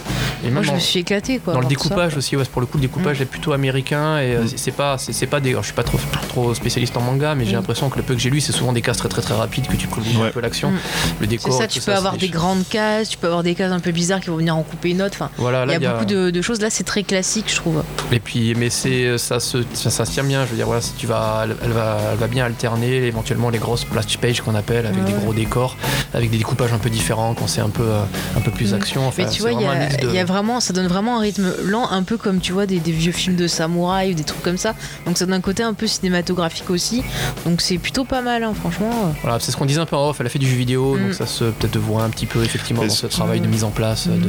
[0.43, 1.53] Et Moi, même je en- me suis éclaté quoi.
[1.53, 1.69] Dans le ça.
[1.69, 4.47] découpage aussi, ouais, pour le coup, le découpage est plutôt américain et euh, Mm.
[4.55, 5.51] c'est- pas, c'est c'est pas des.
[5.51, 5.97] alors, je suis pas trop,
[6.29, 7.55] trop spécialiste en manga, mais j'ai Mm.
[7.55, 9.67] l'impression que le peu que j'ai lu, c'est souvent des cases très très très rapides
[9.67, 10.27] que tu peux oublier Ouais.
[10.27, 10.71] un peu l'action.
[10.71, 10.73] Mm.
[10.75, 10.79] Le
[11.21, 11.53] C'est décor.
[11.57, 14.19] ça, tu peux avoir des grandes cases, tu peux avoir des cases un peu bizarres
[14.21, 15.15] qui vont venir en couper une autre.
[15.15, 16.61] Enfin, Voilà, il y a beaucoup de, de choses.
[16.61, 17.83] Là, c'est très classique, je trouve.
[18.11, 20.45] Et puis, mais c'est ça se, ça, ça se tient bien.
[20.45, 23.49] Je veux dire, voilà, si tu vas, elle, elle va, elle va bien alterner éventuellement
[23.49, 25.77] les grosses splash pages qu'on appelle avec des gros décors,
[26.13, 28.01] avec des découpages un peu différents quand c'est un peu, euh,
[28.37, 28.75] un peu plus Mm.
[28.75, 29.07] action.
[29.07, 31.51] Enfin, Mais tu vois, il y, a- de- a vraiment, ça donne vraiment un rythme
[31.65, 34.41] lent, un peu comme tu vois des, des vieux films de samouraï ou des trucs
[34.41, 34.73] comme ça.
[35.05, 37.03] Donc ça donne un côté un peu cinématographique aussi.
[37.45, 39.13] Donc c'est plutôt pas mal, hein, franchement.
[39.23, 40.17] Voilà, c'est ce qu'on disait un peu en off.
[40.19, 41.03] Elle a fait du jeu vidéo, Mm.
[41.05, 43.71] donc ça se peut-être voit un petit peu effectivement dans ce travail de mise en
[43.71, 44.07] place.
[44.07, 44.19] Mm.
[44.21, 44.27] De,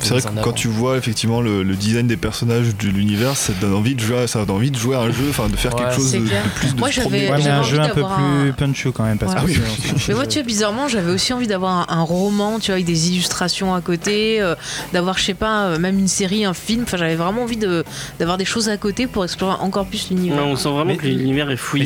[0.00, 0.52] C'est vrai que quand avant.
[0.52, 4.26] tu vois effectivement le, le design des personnages de l'univers, ça donne envie de jouer,
[4.26, 5.82] ça donne envie de jouer à un jeu, enfin de faire Ouais.
[5.82, 6.18] quelque chose de,
[6.56, 9.18] plus de Moi, j'avais- Ouais, un jeu un peu plus un- punchu quand même.
[9.18, 9.40] Parce Ouais.
[9.54, 9.92] que Ah oui.
[10.08, 12.84] Mais moi, tu vois, bizarrement, j'avais aussi envie d'avoir un, un roman, tu vois, avec
[12.86, 14.54] des illustrations à côté, euh,
[14.92, 16.82] d'avoir, je sais pas, euh, même une série, un film.
[16.82, 17.84] Enfin, j'avais vraiment envie de
[18.18, 20.38] d'avoir des choses à côté pour explorer encore plus l'univers.
[20.38, 21.84] Ouais, on sent vraiment Mais- que l'univers est fouillé.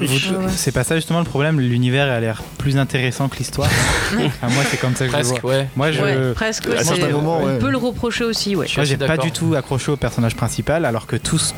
[0.00, 0.46] c'est- et- Ouais.
[0.56, 1.60] C'est pas ça justement le problème.
[1.60, 3.68] L'univers a l'air plus intéressant que l'histoire.
[4.14, 5.40] Enfin, moi, c'est comme ça que je vois.
[5.50, 5.68] ouais.
[5.76, 6.68] Moi, je, Ouais, presque.
[6.82, 8.66] C'est- moments, on peut le reprocher aussi, ouais.
[8.76, 11.54] Moi, j'ai pas du tout accroché au personnage principal, alors que tous.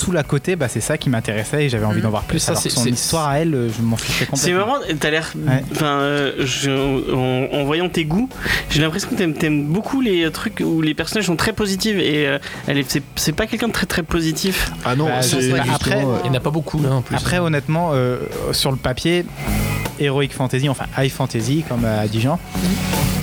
[0.00, 2.38] Tout l'à côté, bah, c'est ça qui m'intéressait et j'avais envie d'en voir plus.
[2.38, 4.66] Ça, alors c'est- son c'est- histoire à elle, je m'en fichais C'est complètement.
[4.66, 5.32] marrant, t'as l'air.
[5.36, 5.62] Ouais.
[5.72, 8.28] Enfin, euh, je- en, en voyant tes goûts,
[8.70, 12.26] j'ai l'impression que t'aimes, t'aimes beaucoup les trucs où les personnages sont très positifs et
[12.26, 14.70] euh, elle est, c'est, c'est pas quelqu'un de très très positif.
[14.84, 17.16] Ah non, Bah, c'est Après- euh, Il n'y en a pas beaucoup là en plus.
[17.16, 18.18] Après, honnêtement, euh,
[18.52, 19.24] sur le papier,
[20.00, 22.38] Heroic Fantasy, enfin High Fantasy, comme à Dijon.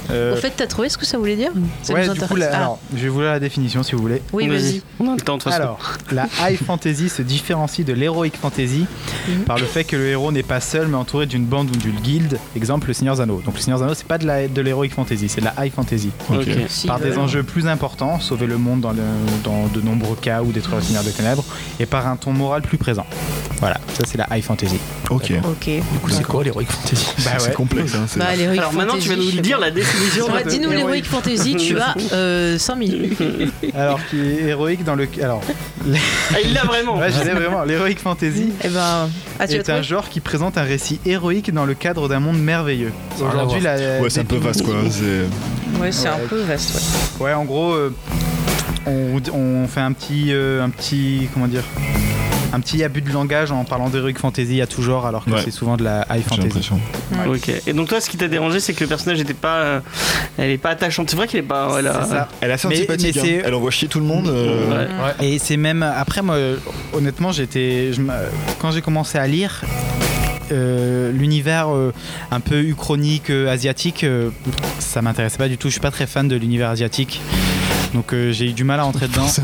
[0.09, 1.51] Euh, Au fait, t'as trouvé ce que ça voulait dire
[1.83, 2.29] Ça ouais, nous du intéresse.
[2.29, 4.21] coup, la- Ah, alors, je vais vous lire la définition si vous voulez.
[4.31, 4.81] oui, vas-y.
[5.01, 5.49] On a le temps de.
[5.49, 5.79] Alors,
[6.13, 8.85] la high fantasy se différencie de l'heroic fantasy
[9.27, 9.43] Mhm.
[9.43, 11.99] par le fait que le héros n'est pas seul mais entouré d'une bande ou d'une
[11.99, 12.39] guilde.
[12.55, 13.41] Exemple, le Seigneur Zano.
[13.45, 15.73] Donc, le Seigneur Zano, c'est pas de la de l'heroic fantasy, c'est de la high
[15.73, 16.11] fantasy.
[16.69, 19.01] Si, par des enjeux plus importants, sauver le monde dans, le-
[19.43, 21.43] dans de nombreux cas ou détruire le Seigneur des Ténèbres,
[21.81, 23.05] et par un ton moral plus présent.
[23.59, 24.77] Voilà, ça c'est la high fantasy.
[25.09, 25.33] Ok.
[25.43, 25.65] Ok.
[25.65, 27.53] Du coup, c'est quoi l'Heroic Fantasy Bah C'est ouais.
[27.53, 27.95] complexe.
[27.95, 28.25] Hein, c'est- Bah,
[28.57, 30.25] Alors maintenant, tu vas nous dire la définition.
[30.31, 33.17] Ouais, Dis-nous l'Heroic Fantasy, tu as euh, 5 minutes.
[33.75, 35.07] Alors, qui est héroïque dans le.
[35.21, 35.41] Alors,
[36.33, 36.97] Ah, il l'a vraiment.
[36.97, 37.63] ouais, je l'ai vraiment.
[37.63, 41.73] L'heroic fantasy Eh ben, ah, est un genre qui présente un récit héroïque dans le
[41.73, 42.91] cadre d'un monde merveilleux.
[43.21, 43.99] Aujourd'hui, la.
[44.01, 44.75] Ouais, c'est un peu vaste quoi.
[44.89, 46.75] C'est Ouais, c'est un peu vaste,
[47.19, 47.25] ouais.
[47.25, 47.93] Ouais, en gros, euh,
[48.85, 51.63] on, on fait un petit, euh, un petit, comment dire,
[52.53, 55.41] un petit abus de langage en parlant d'heroic fantasy à tout genre, alors que Ouais.
[55.43, 56.47] c'est souvent de la high j'ai fantasy.
[56.47, 56.79] l'impression.
[57.27, 57.51] Ok.
[57.67, 59.79] Et donc toi, ce qui t'a dérangé, c'est que le personnage était pas, euh,
[60.37, 61.09] elle est pas attachante.
[61.09, 61.75] C'est vrai qu'il est pas.
[61.77, 62.29] Elle a- C'est ça.
[62.41, 63.15] Elle est assez Mais- antipathique.
[63.15, 63.25] mais hein.
[63.25, 64.27] c'est- Elle envoie chier tout le monde.
[64.27, 64.87] euh,
[65.19, 65.25] Ouais.
[65.27, 66.37] Et c'est même après moi,
[66.93, 67.91] honnêtement, j'étais,
[68.59, 69.61] quand j'ai commencé à lire.
[70.53, 71.91] euh, l'univers euh,
[72.31, 74.29] un peu uchronique euh, asiatique euh,
[74.79, 77.19] ça m'intéressait pas du tout je suis pas très fan de l'univers asiatique
[77.93, 79.27] donc euh, j'ai eu du mal à entrer dedans.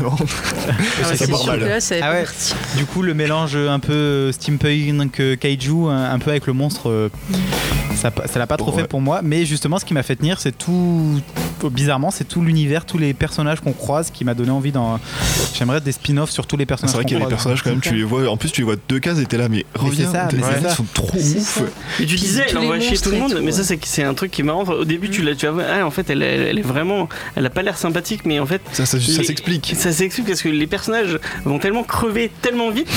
[1.02, 2.22] Ah ouais, c'est Ah ouais.
[2.24, 2.54] parti.
[2.76, 6.52] Du coup, le mélange un peu euh, steampunk, euh, kaiju, un, un peu avec le
[6.52, 7.10] monstre,
[7.96, 8.82] ça ça l'a pas trop Ouais.
[8.82, 9.20] fait pour moi.
[9.22, 11.20] Mais justement, ce qui m'a fait tenir, c'est tout.
[11.70, 14.98] Bizarrement, c'est tout l'univers, tous les personnages qu'on croise qui m'a donné envie d'en.
[15.54, 16.94] J'aimerais des spin-offs sur tous les C'est personnages.
[16.94, 18.28] vrai qu'on qu'il y a des personnages quand même, tu les vois.
[18.28, 20.06] En plus, tu les vois de deux cases et t'es là, mais reviens.
[20.06, 21.62] c'est ça, mais c'est ils sont trop C'est ouf.
[22.00, 23.64] Et tu disais, elle envoie chier tout le monde, mais ça ouais.
[23.64, 24.62] c'est c'est un truc qui est marrant.
[24.64, 27.46] Au début, tu l'as, tu vois, ah, en fait, elle, elle, elle est vraiment, elle
[27.46, 29.74] a pas l'air sympathique, mais en fait, Ça, ça, ça Les- s'explique.
[29.76, 32.88] ça s'explique parce que les personnages vont tellement crever tellement vite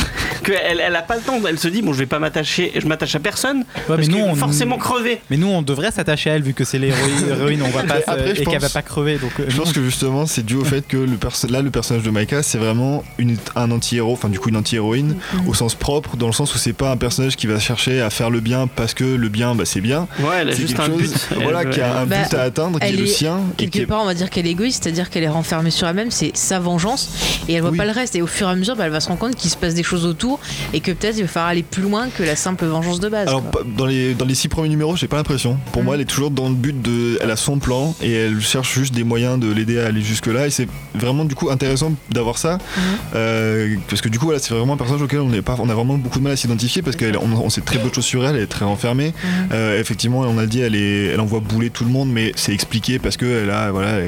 [0.43, 1.39] qu'elle elle a pas le temps.
[1.47, 4.08] Elle se dit bon, je vais pas m'attacher, je m'attache à personne Ouais, parce mais
[4.08, 5.21] nous, on forcément crever.
[5.30, 8.36] Mais nous, on devrait s'attacher à elle vu que c'est l'héroïne, on va pas Après,
[8.36, 9.17] je qu'elle va pas crever.
[9.17, 11.72] Donc, euh, Je pense que justement, c'est dû au fait que le perso- là, le
[11.72, 15.48] personnage de Maika, c'est vraiment une- un anti-héros, enfin du coup une anti-héroïne Mm.
[15.50, 18.10] au sens propre, dans le sens où c'est pas un personnage qui va chercher à
[18.10, 20.08] faire le bien parce que le bien, bah, c'est bien.
[20.20, 21.28] Ouais, elle a juste un chose, but.
[21.41, 23.39] Voilà, veut- qui a un Bah, but à atteindre, qui est le sien.
[23.60, 25.88] et Quelque est- part, on va dire qu'elle est égoïste, c'est-à-dire qu'elle est renfermée sur
[25.88, 27.10] elle-même, c'est sa vengeance,
[27.48, 27.78] et elle voit Oui.
[27.78, 28.15] pas le reste.
[28.15, 29.74] Et au fur et à mesure, bah, elle va se rendre compte qu'il se passe
[29.74, 30.39] des choses autour,
[30.74, 33.28] et que peut-être il va falloir aller plus loin que la simple vengeance de base.
[33.28, 33.63] Alors quoi.
[33.78, 35.58] dans les dans les six premiers numéros, j'ai pas l'impression.
[35.72, 35.86] Pour Mm.
[35.86, 38.73] moi, elle est toujours dans le but de, elle a son plan et elle cherche
[38.73, 40.47] juste des moyens de l'aider à aller jusque là.
[40.47, 42.82] Et c'est vraiment du coup intéressant d'avoir ça Mhm.
[43.15, 45.69] euh, parce que du coup voilà, c'est vraiment un personnage auquel on n'est pas, on
[45.69, 48.06] a vraiment beaucoup de mal à s'identifier parce qu'on on sait très peu de choses
[48.06, 48.36] sur elle.
[48.36, 49.08] Elle est très renfermée.
[49.23, 49.50] Mhm.
[49.54, 52.54] Euh, effectivement, on a dit, elle est, elle envoie bouler tout le monde, mais c'est
[52.54, 54.00] expliqué parce que elle a voilà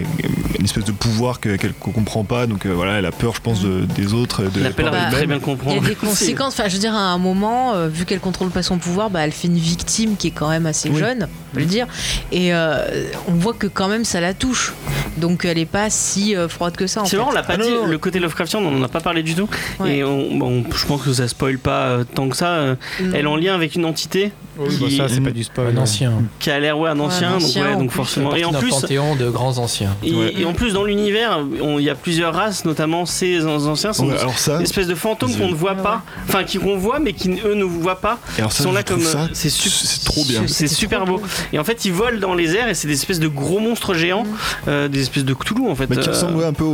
[0.58, 2.48] une espèce de pouvoir que- qu'elle qu'on comprend pas.
[2.48, 4.44] Donc euh, voilà, elle a peur, je pense, de- des autres.
[4.44, 4.84] De Bah, très
[5.28, 6.54] bien Il y a des conséquences.
[6.54, 9.22] Enfin, je veux dire, à un moment, euh, vu qu'elle contrôle pas son pouvoir, bah,
[9.26, 11.00] elle fait une victime qui est quand même assez Oui.
[11.00, 11.88] jeune, on peut le dire.
[12.32, 14.74] Et euh, on voit que quand même ça la touche.
[15.18, 17.02] Donc elle est pas si euh, froide que ça.
[17.02, 17.18] En C'est fait.
[17.18, 17.86] marrant, on l'a pas Ah dit, non.
[17.88, 19.50] le côté Lovecraftien, on en a pas parlé du tout.
[19.80, 19.98] Ouais.
[19.98, 22.48] Et on- bon, je pense que ça spoil pas euh, tant que ça.
[22.52, 23.12] euh, Non.
[23.14, 25.78] Elle est en lien avec une entité Oui, qui, bah ça, c'est pas du spoil.
[25.78, 26.14] Un ancien.
[26.40, 27.96] qui a l'air ouais un ancien, un donc, ancien, ouais, en donc plus.
[27.96, 28.36] forcément.
[28.36, 29.96] Et en plus, panthéon de grands anciens.
[30.04, 30.34] et, Ouais.
[30.38, 31.40] et en plus dans l'univers,
[31.78, 34.88] il y a plusieurs races, notamment ces an- anciens sont Ouais, alors ça, des espèces
[34.88, 38.00] de fantômes qu'on ne voit pas, enfin qui qu'on voit mais qui eux ne voient
[38.02, 38.20] pas.
[38.38, 39.02] et alors ça, Ils sont là comme
[39.34, 40.44] c'est trop bien.
[40.48, 41.22] C'est super beau.
[41.54, 43.94] Et en fait, ils volent dans les airs et c'est des espèces de gros monstres
[43.94, 44.26] géants,
[44.68, 45.90] euh, des espèces de Cthulhu en fait.
[45.90, 46.66] Mais qui Euh, ressemble ouais, un peu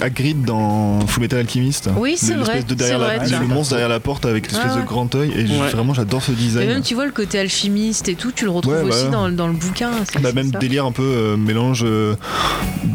[0.00, 1.88] à Grid dans Full Metal Alchemist.
[1.96, 2.98] Oui, c'est L'espèce vrai, de derrière
[3.40, 5.32] le monstre derrière la porte avec l'espèce de grand œil.
[5.36, 6.68] Et vraiment, j'adore ce Et design.
[6.68, 9.10] même, tu vois, le côté alchimiste et tout, tu le retrouves Ouais, aussi voilà.
[9.10, 9.90] dans, dans le bouquin.
[10.20, 10.58] Bah, même ça.
[10.58, 12.14] délire un peu euh, mélange euh,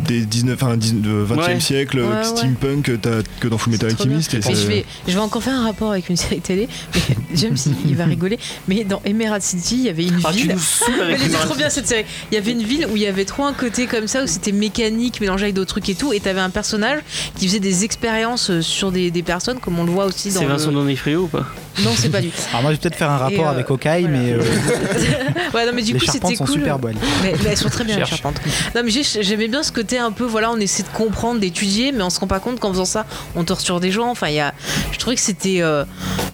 [0.07, 1.59] des 19, enfin, 19 20e Ouais.
[1.59, 2.23] siècle, Ouais, euh, ouais.
[2.25, 3.89] steampunk que t'as que dans Full Metal.
[3.91, 4.33] Alchemist.
[4.33, 6.67] et je vais, je vais encore faire un rapport avec une série télé.
[6.93, 7.01] Mais
[7.35, 8.39] James, il, il va rigoler.
[8.67, 10.55] Mais dans Emerald City, il y avait une Ah, ville.
[11.01, 12.05] elle les était trop bien cette série.
[12.31, 14.27] Il y avait une ville où il y avait trop un côté comme ça, où
[14.27, 16.13] c'était mécanique mélangé avec d'autres trucs et tout.
[16.13, 16.99] Et t'avais un personnage
[17.37, 20.39] qui faisait des expériences euh, sur des, des personnes, comme on le voit aussi dans.
[20.39, 21.45] C'est le- Vincent Donofrio ou pas?
[21.83, 22.31] Non, c'est pas lui.
[22.51, 24.07] Alors moi, je vais peut-être faire un rapport euh, avec Okai, voilà.
[24.17, 24.39] mais euh,
[25.53, 26.53] Ouais, non, mais du les coup, charpentes c'était sont cool.
[26.55, 26.95] super bonnes.
[27.23, 28.35] Mais, mais elles sont très bien les charpentes.
[28.75, 31.91] Non mais j'ai- j'aimais bien ce côté un peu voilà on essaie de comprendre, d'étudier,
[31.91, 33.05] mais on se rend pas compte qu'en faisant ça
[33.35, 34.09] on torture des gens.
[34.09, 34.53] Enfin il y a,
[34.91, 35.85] je trouvais que c'était, euh,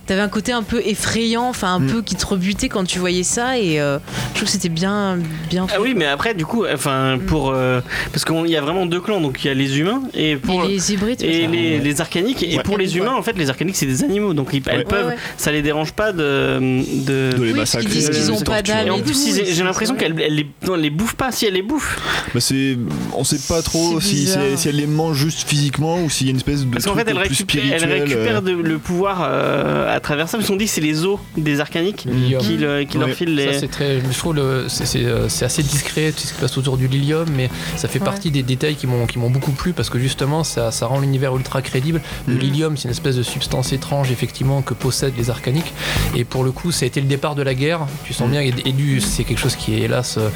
[0.08, 1.88] t'avais un côté un peu effrayant, enfin un Mm.
[1.88, 3.98] peu qui te rebutait quand tu voyais ça et euh,
[4.32, 5.18] je trouve que c'était bien
[5.50, 5.76] bien fait.
[5.78, 7.52] Ah oui, mais après, du coup, enfin, pour.
[7.52, 7.82] euh,
[8.12, 10.66] parce qu'il y a vraiment deux clans, donc il y a les humains et pour.
[10.66, 11.22] Et les hybrides.
[11.24, 14.34] et les, les arcaniques et pour les humains en fait les arcaniques c'est des animaux
[14.34, 15.18] donc ils, elles peuvent Ouais, ouais.
[15.38, 17.38] Ça les dérange pas de, de...
[17.38, 17.88] de les Oui, massacrer.
[17.88, 20.48] qu'ils disent de qu'ils ont pas d'âme et en plus ils- j'ai l'impression elles les,
[20.66, 22.00] non, elles les bouffent pas si elles les bouffent
[22.34, 22.78] Bah, c'est,
[23.14, 26.28] on sait pas trop si, si, elle, si elle les mange juste physiquement ou s'il
[26.28, 29.94] y a une espèce de parce qu'en fait elles récupèrent euh, de- le pouvoir euh,
[29.96, 32.42] à travers ça parce qu'on dit que c'est les os des arcaniques L'ilium.
[32.42, 35.64] qui, le- qui leur filent les Ça, c'est très, je trouve le- c'est- euh, assez
[35.64, 38.06] discret tout ce qui se passe autour du lilium, mais ça fait Ouais.
[38.06, 41.00] partie des détails qui m'ont qui m'ont beaucoup plu parce que justement ça, ça rend
[41.00, 42.02] l'univers ultra crédible.
[42.28, 42.40] Le Mhm.
[42.40, 45.74] lilium, c'est une espèce de substance étrange effectivement que possèdent les arcaniques,
[46.16, 47.82] et pour le coup, ça a été le départ de la guerre.
[48.06, 48.32] Tu sens Mhm.
[48.32, 50.30] bien, et, et du- c'est quelque chose qui est hélas euh,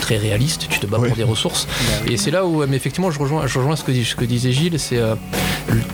[0.00, 0.66] très réaliste.
[0.68, 1.08] Tu te bats Ouais.
[1.08, 1.66] pour des ressources,
[2.08, 4.14] et c'est là où, euh, mais effectivement, je rejoins, je rejoins ce que, dit- ce
[4.16, 5.14] que disait Gilles, c'est euh,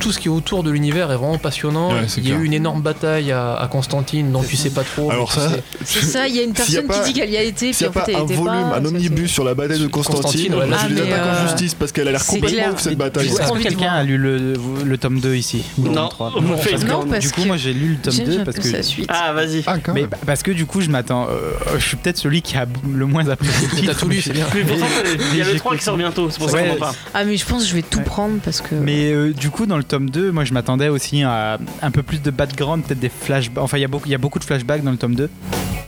[0.00, 1.90] tout ce qui est autour de l'univers est vraiment passionnant.
[1.92, 4.82] Ouais, Il y a eu une énorme bataille à, à Constantine dont tu sais pas
[4.84, 5.10] trop.
[5.10, 5.50] Alors ça,
[5.84, 7.42] C'est ça, il y a une y a personne pas- qui dit qu'elle y a
[7.42, 8.78] été, puis n'y a en pas un volume, pas.
[8.78, 11.48] un omnibus sur la bataille de Constantine, Constantine, ouais, là, je Ah, les attaque en
[11.48, 13.26] justice parce qu'elle a l'air complètement ouf cette bataille.
[13.28, 14.54] Est-ce que quelqu'un a lu le,
[14.84, 15.94] le tome 2 ici ou le Non.
[16.02, 17.96] tome 3 On fait parce que, Non, parce du coup, que- moi j'ai lu le
[17.96, 19.06] tome 2 un parce que suite.
[19.08, 22.16] ah vas-y Ah, mais bah, parce que du coup je m'attends euh, je suis peut-être
[22.18, 24.46] celui qui a le moins apprécié le T'as titre, tout lu, mais- c'est bien.
[24.54, 24.86] mais pourtant
[25.32, 26.94] il y a le j'ai 3 qui sort bientôt c'est pour ça qu'on en parle
[27.14, 28.04] Ah mais je pense que je vais tout Ouais.
[28.04, 28.74] prendre parce que.
[28.74, 32.02] Mais euh, du coup, dans le tome 2, moi je m'attendais aussi à un peu
[32.02, 33.62] plus de background, peut-être des flashbacks.
[33.62, 35.28] Enfin, il y, a beaucoup- il y a beaucoup de flashbacks dans le tome 2,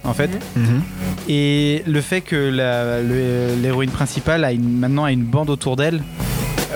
[0.05, 0.31] en fait.
[0.57, 0.83] Mhm.
[1.29, 2.37] Et le fait que
[3.63, 6.03] l'héroïne principale a une, maintenant a une bande autour d'elle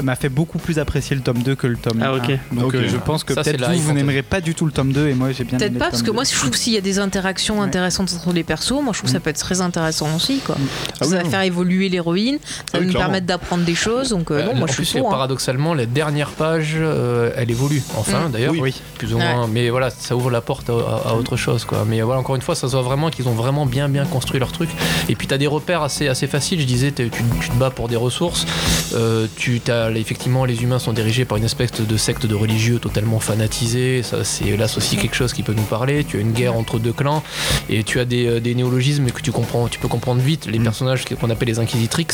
[0.03, 2.17] m'a fait beaucoup plus apprécier le tome 2 que le tome ah 1.
[2.17, 4.93] ok Donc euh, je pense que peut-être vous, vous n'aimerez pas du tout le tome
[4.93, 6.13] 2 et moi j'ai bien Peut-être pas parce que 2.
[6.13, 7.65] moi je trouve que s'il y a des interactions Ouais.
[7.67, 10.57] intéressantes entre les persos, moi je trouve que ça peut être très intéressant aussi quoi.
[11.01, 13.07] Ah ça oui, va faire évoluer l'héroïne, ça Ah va oui, nous clairement.
[13.09, 15.09] permettre d'apprendre des choses donc euh, non moi en je plus, suis pour.
[15.09, 15.13] hein.
[15.13, 17.83] paradoxalement, la dernière page, euh, elle évolue.
[17.97, 18.31] Enfin, Mm.
[18.33, 18.75] d'ailleurs, Oui.
[18.99, 19.47] plus ou moins.
[19.49, 21.85] Mais voilà, ça ouvre la porte à, à- à autre chose, quoi.
[21.89, 24.39] Mais voilà, encore une fois, ça se voit vraiment qu'ils ont vraiment bien, bien construit
[24.39, 24.69] leur truc.
[25.09, 26.61] Et puis, t'as des repères assez, assez faciles.
[26.61, 28.47] Je disais, tu, tu te bats pour des ressources.
[28.95, 32.79] Euh, tu, t'as, effectivement, les humains sont dirigés par une espèce de secte de religieux
[32.79, 34.03] totalement fanatisés.
[34.03, 36.05] Ça, c'est là aussi quelque chose qui peut nous parler.
[36.05, 37.23] Tu as une guerre entre deux clans
[37.69, 40.47] et tu as des, euh, des néologismes que tu comprends, tu peux comprendre vite.
[40.47, 40.65] Les Mm.
[40.65, 42.07] personnages qu'on appelle les inquisitrix,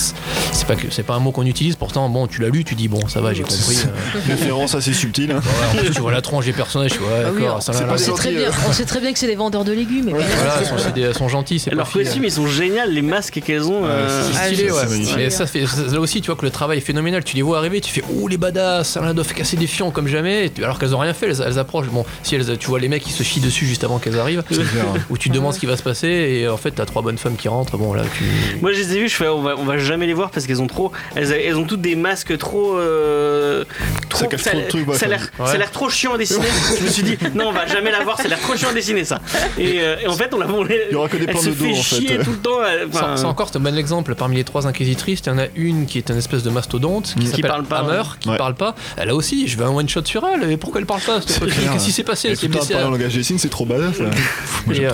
[0.53, 1.77] c'est pas que c'est pas un mot qu'on utilise.
[1.77, 3.77] Pourtant, bon, tu l'as lu, tu dis bon, ça va, j'ai compris.
[3.87, 5.33] euh, Référence assez subtile.
[5.33, 5.41] hein.
[5.43, 7.85] voilà, en plus, tu vois la tronche des personnages, tu vois, Ah oui, ça c'est
[7.87, 8.69] là, On sait, très gentils, bien, euh.
[8.69, 10.07] on sait très bien que c'est des vendeurs de légumes.
[10.07, 10.27] mais- Voilà,
[10.61, 13.03] elles sont, c'est des- elles sont gentilles, c'est pas leurs costumes ils sont géniaux les
[13.03, 14.79] masques qu'elles ont euh, C'est Ah, stylé, ouais.
[14.89, 15.21] c'est.
[15.23, 17.25] Et ça fait, là aussi, tu vois que le travail est phénoménal.
[17.25, 20.09] Tu les vois arriver, tu fais ouh les badass, elles doivent casser des fions comme
[20.09, 20.51] jamais.
[20.59, 21.89] Alors qu'elles ont rien fait, elles, elles approchent.
[21.89, 24.43] Bon, si elles, tu vois les mecs qui se chient dessus juste avant qu'elles arrivent,
[24.51, 24.85] C'est clair.
[25.11, 27.19] où tu te demandes ce qui va se passer, et en fait t'as trois bonnes
[27.19, 27.77] femmes qui rentrent.
[27.77, 28.25] Bon là, tu.
[28.63, 30.47] Moi je les ai vues, je fais on va, on va jamais les voir parce
[30.47, 33.65] qu'elles ont trop elles, elles ont toutes des masques trop euh,
[34.09, 35.47] trop Ça cache trop de trucs, ça a l'air ouais.
[35.47, 36.47] ça a l'air trop chiant à dessiner.
[36.79, 38.71] je me suis dit non on va jamais la voir, ça a l'air trop chiant
[38.71, 39.21] à dessiner ça.
[39.59, 41.37] Et, euh, et en fait on la on les- Il y aura que des elle
[41.39, 41.97] se de dos, fait en fait.
[41.97, 42.59] chier tout le temps.
[42.89, 44.15] enfin, ça encore, c'est un bon exemple.
[44.15, 47.15] Parmi les trois inquisitrices, il y en a une qui est une espèce de mastodonte
[47.19, 47.31] qui.
[47.31, 48.37] Qui s'appelle parle pas, Hammer, qui Ouais.
[48.37, 48.75] parle pas.
[48.97, 50.51] Elle a aussi, je veux un one shot sur elle.
[50.51, 51.21] Et pourquoi elle parle pas.
[51.21, 53.99] Qu'est-ce qui s'est passé Elle s'est blessée langage des signes, c'est trop badass.
[53.99, 54.11] là.
[54.75, 54.91] Et, euh,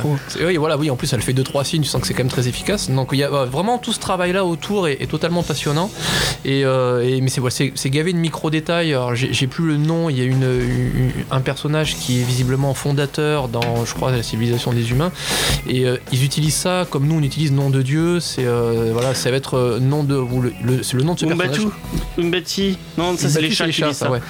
[0.46, 2.30] oui, voilà, oui, en plus elle fait 2-3 signes, tu sens que c'est quand même
[2.32, 2.90] très efficace.
[2.90, 5.90] Donc il y a euh, vraiment tout ce travail-là autour est, est totalement passionnant.
[6.44, 7.54] Et, euh, et- mais c'est voilà,
[7.86, 8.92] gavé de micro-détails.
[8.92, 12.72] Alors j'ai plus le nom, il y a une, une- un personnage qui est visiblement
[12.74, 15.10] fondateur dans, je crois, la civilisation des humains.
[15.68, 18.20] Et euh, ils utilisent ça comme nous on utilise nom de Dieu.
[18.20, 20.16] C'est euh, voilà, ça va être nom de.
[20.16, 21.72] ou le, le- c'est le nom de ce Umbatu, personnage.
[22.18, 22.43] Umbatu,
[22.98, 24.10] Non, ça c'est les chats qui disent ça, ça.
[24.10, 24.20] ouais.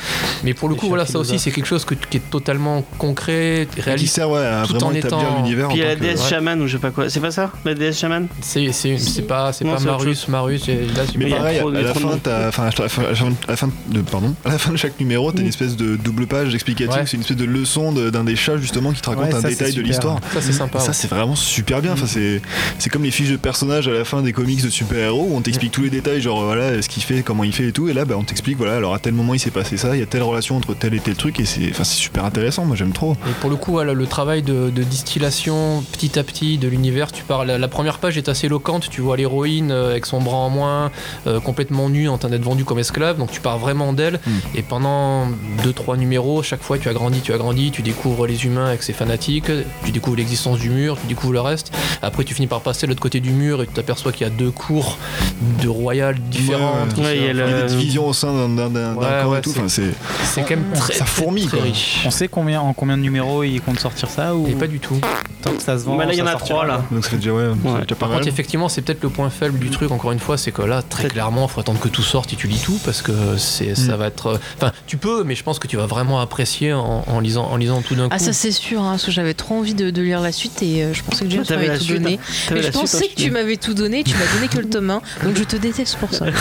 [0.43, 2.31] Mais pour le Les coup, chats voilà, ça aussi, c'est quelque chose que- qui est
[2.31, 4.15] totalement concret, Qui réaliste.
[4.15, 5.69] sert ouais, à tout vraiment en étant- l'univers.
[5.69, 7.09] Puis il y a la déesse chaman ou je sais pas quoi.
[7.11, 10.67] C'est pas ça La déesse chaman C'est c'est- c'est pas, pas Marus, Marus.
[10.69, 10.77] Mais
[11.15, 12.09] Il y a pareil, à la fin,
[12.49, 13.57] enfin, à la
[13.89, 17.03] de, pardon, à la fin de chaque numéro, t'as une espèce de double page explicative.
[17.07, 19.83] C'est une espèce de leçon d'un des chats justement qui te raconte un détail de
[19.83, 20.21] l'histoire.
[20.33, 20.79] ça, c'est sympa.
[20.81, 21.93] Ça c'est vraiment super bien.
[21.93, 22.41] Enfin, c'est
[22.79, 25.41] c'est comme les fiches de personnages à la fin des comics de super-héros où on
[25.41, 27.89] t'explique tous les détails, genre voilà ce qu'il fait, comment il fait et tout.
[27.89, 30.01] Et là, bah, on t'explique voilà, alors à tel moment il s'est passé ça, il
[30.01, 32.65] y a telle relation entre tel et tel truc et c'est enfin, c'est super intéressant.
[32.65, 33.13] Moi j'aime trop.
[33.29, 37.13] Et pour le coup, voilà, le travail de, de distillation petit à petit de l'univers,
[37.13, 37.47] tu parles.
[37.47, 38.89] La, la première page est assez éloquente.
[38.91, 40.91] Tu vois l'héroïne euh, avec son bras en moins,
[41.27, 43.19] euh, complètement nue, en train d'être vendue comme esclave.
[43.19, 44.21] Donc tu pars vraiment d'elle.
[44.27, 44.31] Mm.
[44.57, 45.27] Et pendant
[45.65, 48.83] 2-3 numéros, chaque fois tu as grandi, tu as grandi, tu découvres les humains avec
[48.83, 49.51] ses fanatiques,
[49.85, 51.73] tu découvres l'existence du mur, tu découvres le reste.
[52.03, 54.31] Après, tu finis par passer de l'autre côté du mur et tu t'aperçois qu'il y
[54.31, 54.99] a deux cours
[55.63, 56.97] de royales différentes.
[56.99, 57.69] Ouais, Ouais, il y a Il y a le-
[58.03, 59.51] au sein d'un- d'un d'un- d'un Ouais, camp ouais, et tout.
[59.51, 62.03] c'est- Enfin, c'est C'est quand même très, ça fourmille, très riche.
[62.07, 64.81] On sait combien, en combien de numéros ils comptent sortir ça ou Et pas du
[64.81, 64.99] tout.
[65.43, 66.83] tant que ça se vend Bah là, il y en a trois là.
[66.91, 68.19] donc ça fait déjà ouais, ça fait déjà pas Par mal.
[68.19, 70.83] contre, effectivement, c'est peut-être le point faible du truc, encore une fois, c'est que là,
[70.83, 73.75] très clairement, il faut attendre que tout sorte et tu lis tout parce que c'est,
[73.75, 74.41] ça va être.
[74.57, 77.57] Enfin, tu peux, mais je pense que tu vas vraiment apprécier en, en lisant, en
[77.57, 78.15] lisant tout d'un coup.
[78.15, 80.63] Ah ça c'est sûr, hein, parce que j'avais trop envie de, de lire la suite
[80.63, 82.19] et euh, je pensais que James la m'avait tout donné.
[82.51, 84.69] Mais je suite, pensais hein, que tu m'avais tout donné, tu m'as donné que le
[84.69, 86.27] tome 1, donc je te déteste pour ça.
[86.27, 86.33] ça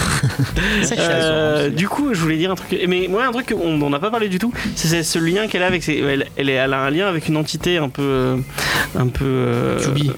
[0.82, 1.70] je suis Euh, assurée.
[1.72, 2.80] du coup, je voulais dire un truc.
[2.88, 5.64] Mais moi, un truc qu'on on n'a pas parlé du tout, c'est ce lien qu'elle
[5.64, 5.84] a avec.
[5.84, 8.38] Ses, elle, elle, est- elle a un lien avec une entité un peu, euh,
[8.98, 9.26] un peu.
[9.26, 10.12] euh, Chubby.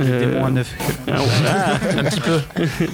[0.00, 0.68] Euh, Démon à neuf.
[1.08, 2.00] ah, voilà.
[2.00, 2.40] un petit peu.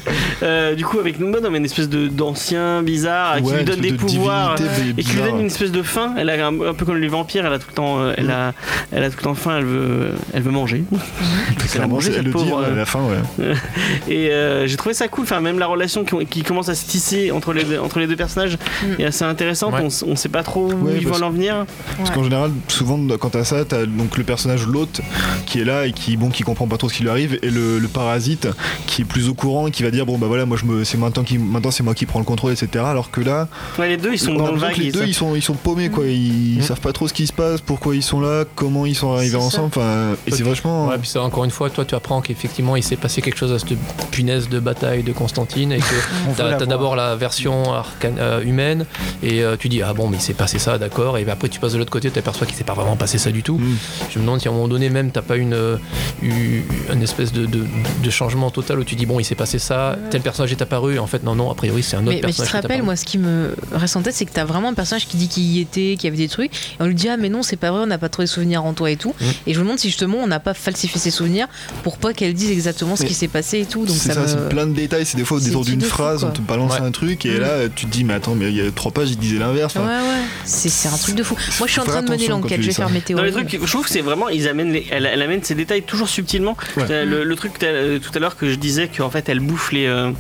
[0.43, 3.65] Euh, du coup, avec Numbod, on a une espèce de d'ancien bizarre qui Ouais, lui
[3.65, 4.57] donne des de pouvoirs.
[4.99, 6.15] Et qui lui donne une espèce de faim.
[6.19, 7.47] Elle a un, un peu comme les vampires.
[7.47, 8.53] Elle a tout le temps, euh, elle a,
[8.93, 9.57] elle a tout le temps faim.
[9.59, 10.85] Elle veut, elle veut manger.
[11.59, 13.55] Parce qu'elle a mangé elle le dit ouais, euh, la fin, ouais.
[14.09, 15.25] Et euh, j'ai trouvé ça cool.
[15.25, 18.07] Enfin, même la relation qui, qui commence à se tisser entre les deux, entre les
[18.07, 19.01] deux personnages Mm.
[19.01, 19.75] est assez intéressante.
[19.75, 19.83] Ouais.
[20.05, 21.65] On, on sait pas trop où Ouais, ils parce- veulent en venir.
[21.97, 22.15] Parce Ouais.
[22.17, 25.01] qu'en général, souvent quand t'as ça, t'as donc le personnage l'hôte
[25.47, 27.51] qui est là et qui bon qui comprend pas trop ce qui lui arrive et
[27.51, 28.49] le, le parasite
[28.87, 30.85] qui est plus au courant et qui va dire bon bah voilà moi je me
[30.85, 32.85] c'est maintenant qui maintenant c'est moi qui prends le contrôle etc.
[32.87, 34.77] Alors que là Ouais, les deux, ils sont dans le vague.
[34.77, 36.63] les deux ils sont ils sont paumés quoi ils Mm.
[36.63, 39.37] savent pas trop ce qui se passe pourquoi ils sont là comment ils sont arrivés
[39.37, 42.77] ensemble enfin et c'est vachement Ouais, puis ça, encore une fois, toi, tu apprends qu'effectivement,
[42.77, 43.77] il s'est passé quelque chose à cette
[44.11, 45.85] punaise de bataille de Constantine et que
[46.37, 48.87] T'as d'abord la version arcane- euh, humaine
[49.23, 51.61] et euh, tu dis ah bon mais il s'est passé ça d'accord et après tu
[51.61, 53.77] passes de l'autre côté t'aperçois qu'il s'est pas vraiment passé ça du tout Mm.
[54.11, 55.77] je me demande si à un moment donné même t'as pas une, euh,
[56.23, 56.63] eu-
[56.93, 57.65] une espèce de, de-
[58.03, 60.95] de changement total où tu dis bon il s'est passé ça tel personnage est apparu
[60.95, 62.57] et en fait non non a priori c'est un autre Mais, mais tu personnage te
[62.57, 65.17] rappelles, moi, ce qui me reste en tête, c'est que t'as vraiment un personnage qui
[65.17, 67.29] dit qu'il y était, qu'il y avait des trucs, et on lui dit Ah, mais
[67.29, 69.15] non, c'est pas vrai, on n'a pas trouvé de souvenirs en toi et tout.
[69.21, 69.25] Mm.
[69.47, 71.47] Et je me demande si justement on n'a pas falsifié ses souvenirs
[71.83, 73.85] pour pas qu'elle dise exactement ce Mais qui s'est passé et tout.
[73.87, 74.27] Donc ça, ça, me.
[74.27, 76.31] c'est plein de détails c'est des fois au détour d'une phrase quoi.
[76.31, 76.87] on te balance Ouais.
[76.87, 77.41] un truc et Mm.
[77.41, 79.75] là tu te dis mais attends mais il y a trois pages il disait l'inverse
[79.77, 81.35] Ouais, enfin, ouais, c'est c'est un truc de fou.
[81.59, 83.25] Moi, je suis en train de mener l'enquête, je vais faire mes Dans théories.
[83.27, 85.83] les trucs, je trouve que c'est vraiment, ils amènent les, elle, elle amène ces détails
[85.83, 86.57] toujours subtilement.
[86.77, 86.85] Ouais.
[86.91, 89.73] Euh, Le, le truc euh, tout à l'heure que je disais qu'en fait elle bouffe
[89.73, 90.11] les, euh,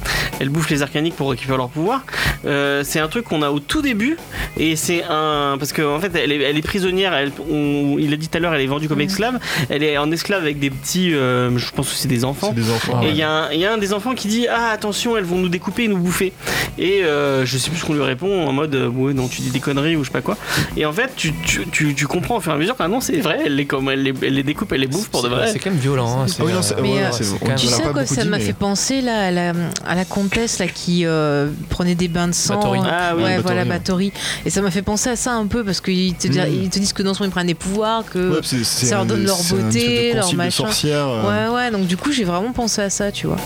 [0.40, 2.04] elle bouffe les arcaniques pour récupérer leur pouvoir.
[2.44, 4.16] Euh, c'est un truc qu'on a au tout début
[4.58, 7.12] et c'est un parce qu'en en fait elle est, elle est prisonnière.
[7.14, 9.04] Elle, on- il a dit tout à l'heure, elle est vendue comme Mhm.
[9.06, 9.38] esclave.
[9.70, 12.52] Elle est en esclave avec des petits, euh, je pense que c'est des enfants.
[12.54, 13.10] c'est des enfants Et ouais.
[13.10, 15.24] il y, a un- il y a un des enfants qui dit Ah, attention, elles
[15.24, 16.32] vont nous découper et nous bouffer.
[16.78, 19.40] Et euh, je sais plus ce qu'on lui répond en mode euh, Ouais, non, tu
[19.40, 20.36] dis des conneries ou je sais pas quoi.
[20.76, 23.00] Et en fait, tu, tu, tu, tu comprends au fur et à mesure que non,
[23.00, 25.28] c'est vrai, elle les, comme, elle, les, elle les découpe, elle les bouffe pour de
[25.28, 25.48] vrai.
[25.52, 26.46] c'est quand même violent hein, non,
[26.82, 29.52] Mais, ouais, on- Tu sais quoi ça m'a mais- fait penser là à la,
[29.86, 32.56] à la comtesse là qui euh, prenait des bains de sang.
[32.56, 32.80] Bathory.
[32.84, 33.64] Ah oui, ouais, Bathory, voilà.
[33.64, 34.12] Bathory.
[34.44, 36.62] Et ça m'a fait penser à ça un peu parce qu'ils te, Mm.
[36.64, 39.42] ils te disent que dans son ils prennent des pouvoirs, que ça leur donne leur
[39.44, 40.64] beauté, leur machin.
[40.84, 43.36] Ouais, ouais, donc du coup, j'ai vraiment pensé à ça, tu vois.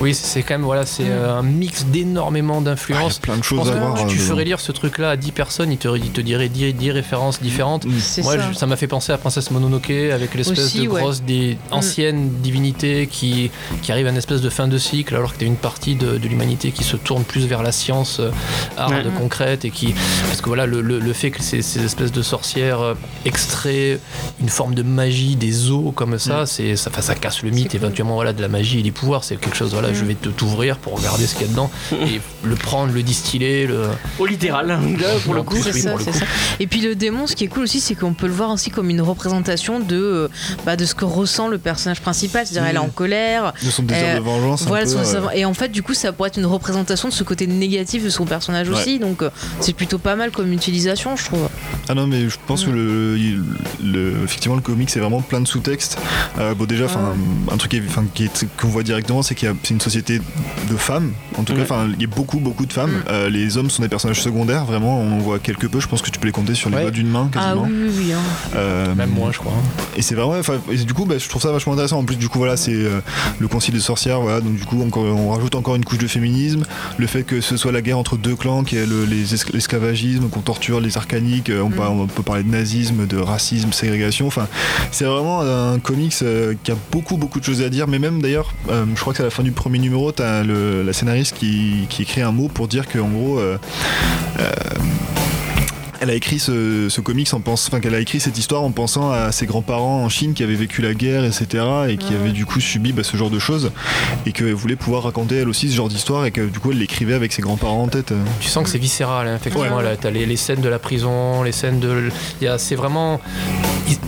[0.00, 3.18] oui c'est quand même voilà c'est euh, un mix d'énormément ah, il y a d'influences
[3.18, 4.98] plein de je choses pense à que voir tu, tu euh, ferais lire ce truc
[4.98, 7.90] là à 10 personnes ils te, ils te diraient 10, 10 références différentes Mm.
[8.22, 8.50] Moi, ça.
[8.52, 11.00] je- ça m'a fait penser à Princesse Mononoke avec l'espèce Aussi, de ouais.
[11.00, 13.50] grosse des anciennes divinités qui,
[13.82, 15.94] qui arrivent à une espèce de fin de cycle alors que tu as une partie
[15.94, 18.30] de, de l'humanité qui se tourne plus vers la science euh,
[18.76, 19.12] hard, Ouais.
[19.18, 19.94] concrète et qui.
[20.28, 22.94] Parce que voilà, le, le- le fait que ces, ces espèces de sorcières euh,
[23.24, 23.98] extraient
[24.40, 27.76] une forme de magie des eaux comme ça, c'est ça, ça casse le mythe cool.
[27.76, 29.24] éventuellement voilà, de la magie et des pouvoirs.
[29.24, 29.94] C'est quelque chose, voilà, Mm.
[29.94, 33.02] je vais te t'ouvrir pour regarder ce qu'il y a dedans et le prendre, le
[33.02, 33.66] distiller.
[33.66, 33.88] Le...
[34.18, 34.78] Au littéral, là,
[35.24, 35.56] pour le coup.
[35.62, 36.18] C'est oui, ça, pour le c'est coup.
[36.18, 36.24] ça.
[36.60, 38.70] Et puis le démon, ce qui est cool aussi, c'est qu'on peut le voir aussi
[38.70, 40.28] comme une représentation de, euh,
[40.66, 42.46] bah, de ce que ressent le personnage principal.
[42.46, 42.70] C'est-à-dire, Mm.
[42.70, 43.52] elle est en colère.
[43.62, 45.68] de son désir Euh, de vengeance un Voilà, peu, son- euh, sa- et en fait,
[45.68, 48.74] du coup, ça pourrait être une représentation de ce côté négatif de son personnage Ouais.
[48.76, 48.98] aussi.
[48.98, 51.48] Donc, euh, c'est plutôt pas mal comme utilisation, je trouve.
[51.88, 53.16] Ah non, mais je pense que le,
[53.82, 55.98] le- effectivement le comic c'est vraiment plein de sous-textes.
[56.38, 57.14] Euh, bon déjà, enfin
[57.52, 57.74] un truc
[58.60, 60.18] qu'on voit directement, c'est qu'il y a c'est une société
[60.70, 61.12] de femmes.
[61.36, 61.64] En tout cas,
[61.96, 63.02] il y a beaucoup beaucoup beaucoup de femmes.
[63.10, 65.80] Euh, les hommes sont des personnages secondaires, vraiment, on en voit quelque peu.
[65.80, 66.82] Je pense que tu peux les compter sur les Ouais.
[66.82, 67.64] doigts d'une main Ah quasiment.
[67.64, 68.12] oui, oui, oui.
[68.12, 68.18] hein.
[68.54, 69.52] Euh, Même moi, je crois.
[69.96, 70.34] Et c'est vraiment,
[70.70, 71.98] et du coup, bah, je trouve ça vachement intéressant.
[71.98, 73.00] En plus, du coup, voilà, c'est euh,
[73.40, 74.40] le concile des sorcières, voilà.
[74.40, 76.62] Donc, du coup, encore, on rajoute encore une couche de féminisme.
[76.96, 79.52] Le fait que ce soit la guerre entre deux clans, qui est le- les escl-
[79.52, 81.50] l'esclavagisme, qu'on torture les arcaniques.
[81.52, 81.74] On, Mm.
[81.74, 84.26] par- on peut parler de nazisme, de racisme, ségrégation.
[84.28, 84.46] Enfin,
[84.92, 87.88] c'est vraiment un comics euh, qui a beaucoup, beaucoup de choses à dire.
[87.88, 90.44] Mais même d'ailleurs, euh, je crois que c'est à la fin du premier numéro, t'as
[90.44, 93.40] le, la scénariste qui, qui écrit un mot pour dire qu'en gros.
[96.04, 98.38] Euh, euh, elle a écrit ce, ce comics en pensant, enfin qu'elle a écrit cette
[98.38, 101.64] histoire en pensant à ses grands-parents en Chine qui avaient vécu la guerre, etc.
[101.88, 102.16] et qui Ouais.
[102.20, 103.72] avaient du coup subi bah, ce genre de choses
[104.26, 106.78] et qu'elle voulait pouvoir raconter elle aussi ce genre d'histoire et que du coup elle
[106.78, 108.12] l'écrivait avec ses grands-parents en tête.
[108.12, 108.22] euh.
[108.40, 109.76] Tu sens que c'est viscéral, hein, effectivement.
[109.76, 109.82] Ouais.
[109.82, 112.08] Là, t'as les, les scènes de la prison, les scènes de.
[112.58, 113.20] C'est vraiment.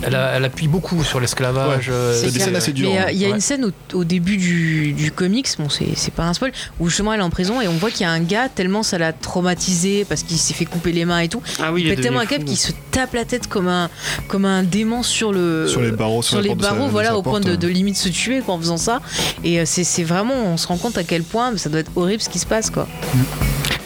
[0.03, 1.87] Elle, a- elle appuie beaucoup sur l'esclavage.
[1.91, 2.89] euh, C'est des scènes assez dures.
[2.91, 3.05] Mais hein.
[3.07, 3.33] euh, il y a Ouais.
[3.35, 6.87] une scène au, au début du, du comics, bon c'est c'est pas un spoil, où
[6.89, 8.97] justement elle est en prison et on voit qu'il y a un gars tellement ça
[8.97, 11.41] l'a traumatisé parce qu'il s'est fait couper les mains et tout.
[11.61, 12.45] Ah oui, il est tellement un fou.
[12.47, 13.89] qu'il se tape la tête comme un,
[14.27, 17.17] comme un démon sur le sur les barreaux, sur les de sa- barreaux, de voilà,
[17.17, 17.57] au point porte, de, euh.
[17.57, 19.01] de limite se tuer quoi, en faisant ça.
[19.43, 22.21] Et euh, c'est vraiment, on se rend compte à quel point ça doit être horrible
[22.21, 22.87] ce qui se passe quoi.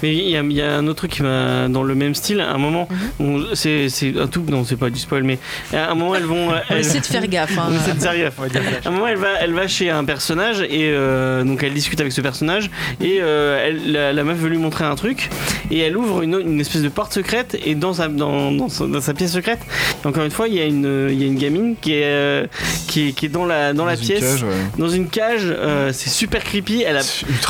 [0.04, 2.16] Mais il y, a- il y a un autre truc qui m'a dans le même
[2.16, 2.40] style.
[2.42, 2.88] À un moment,
[3.20, 3.28] Mhm.
[3.52, 3.88] on- c'est
[4.20, 5.38] un tout, non, c'est pas du spoil, mais
[5.74, 6.50] à un moment elles vont.
[6.52, 7.58] On elles- essaie de faire gaffe.
[7.58, 7.68] hein.
[7.72, 8.34] On essaie de faire gaffe.
[8.38, 11.44] On va dire À un moment, elle va, elle va chez un personnage et euh,
[11.44, 12.70] donc elle discute avec ce personnage
[13.02, 15.30] et euh, elle, la, la meuf veut lui montrer un truc
[15.70, 18.86] et elle ouvre une, une espèce de porte secrète et dans sa, dans, dans sa,
[18.88, 19.60] dans sa pièce secrète,
[20.06, 22.46] encore une fois, il y a une, il y a une gamine qui est, euh,
[22.88, 24.50] qui est, qui est dans la, dans la Dans pièce, cage, ouais.
[24.78, 25.42] dans une cage.
[25.46, 26.84] euh, c'est super creepy.
[26.86, 27.02] Elle a,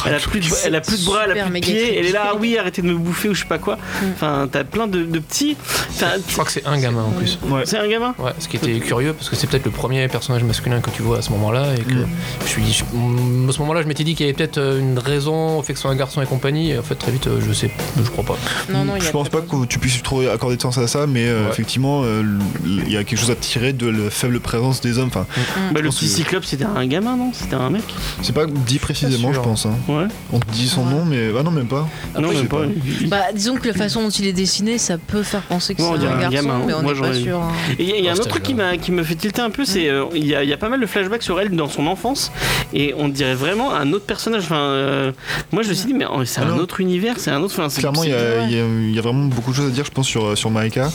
[0.06, 1.97] elle plus de, elle a plus de bras, elle a plus de pieds.
[1.99, 2.38] Elle est là, creepy.
[2.42, 3.78] Oui, arrêtez de me bouffer ou je sais pas quoi.
[4.14, 5.56] Enfin, t'as plein de, de petits.
[6.00, 7.38] Je crois que c'est un gamin en plus.
[7.66, 8.14] c'est un gamin.
[8.20, 11.02] Ouais, ce qui était curieux parce que c'est peut-être le premier personnage masculin que tu
[11.02, 12.08] vois à ce moment-là et que Mm.
[12.46, 14.58] je suis dit, je- mm, à ce moment-là je m'étais dit qu'il y avait peut-être
[14.58, 16.96] euh, une raison au fait que ce soit un garçon et compagnie et en fait
[16.96, 17.70] très vite euh, je sais,
[18.04, 18.38] je crois pas.
[18.72, 21.06] Non, non, je a pense pas que tu puisses trop accorder de sens à ça,
[21.08, 21.50] mais euh, Ouais.
[21.52, 22.24] effectivement, euh,
[22.66, 25.08] il y a quelque chose à tirer de la faible présence des hommes.
[25.10, 25.26] Enfin,
[25.74, 27.32] Bah, le petit que- cyclope, c'était un gamin, non?
[27.34, 27.84] C'était un mec?
[28.22, 29.66] C'est pas dit précisément, Pas je pense.
[29.66, 29.76] hein.
[29.88, 30.06] Ouais.
[30.32, 30.92] On te dit son Ouais.
[30.94, 31.88] nom, mais ah non, même pas.
[32.20, 32.62] non, même pas.
[33.08, 35.98] Bah, disons que la façon dont il est dessiné, ça peut faire penser que Ouais,
[36.00, 36.62] c'est un un garçon, gamin.
[36.66, 37.40] mais on Moi, n'est pas sûr.
[37.42, 37.52] hein.
[37.80, 39.42] Il y a, il y a un autre truc qui, m'a- qui me fait tilter
[39.42, 41.40] un peu, c'est euh, il y, a- il y a pas mal de flashbacks sur
[41.40, 42.32] elle dans son enfance,
[42.74, 44.44] et on dirait vraiment un autre personnage.
[44.44, 45.12] Enfin, euh,
[45.52, 47.54] moi je me suis dit, mais oh, c'est un autre univers, c'est un autre.
[47.60, 49.56] Enfin, Clairement, il y, c'est- a- il y a- il y a vraiment beaucoup de
[49.56, 50.90] choses à dire, je pense, sur, sur Maika.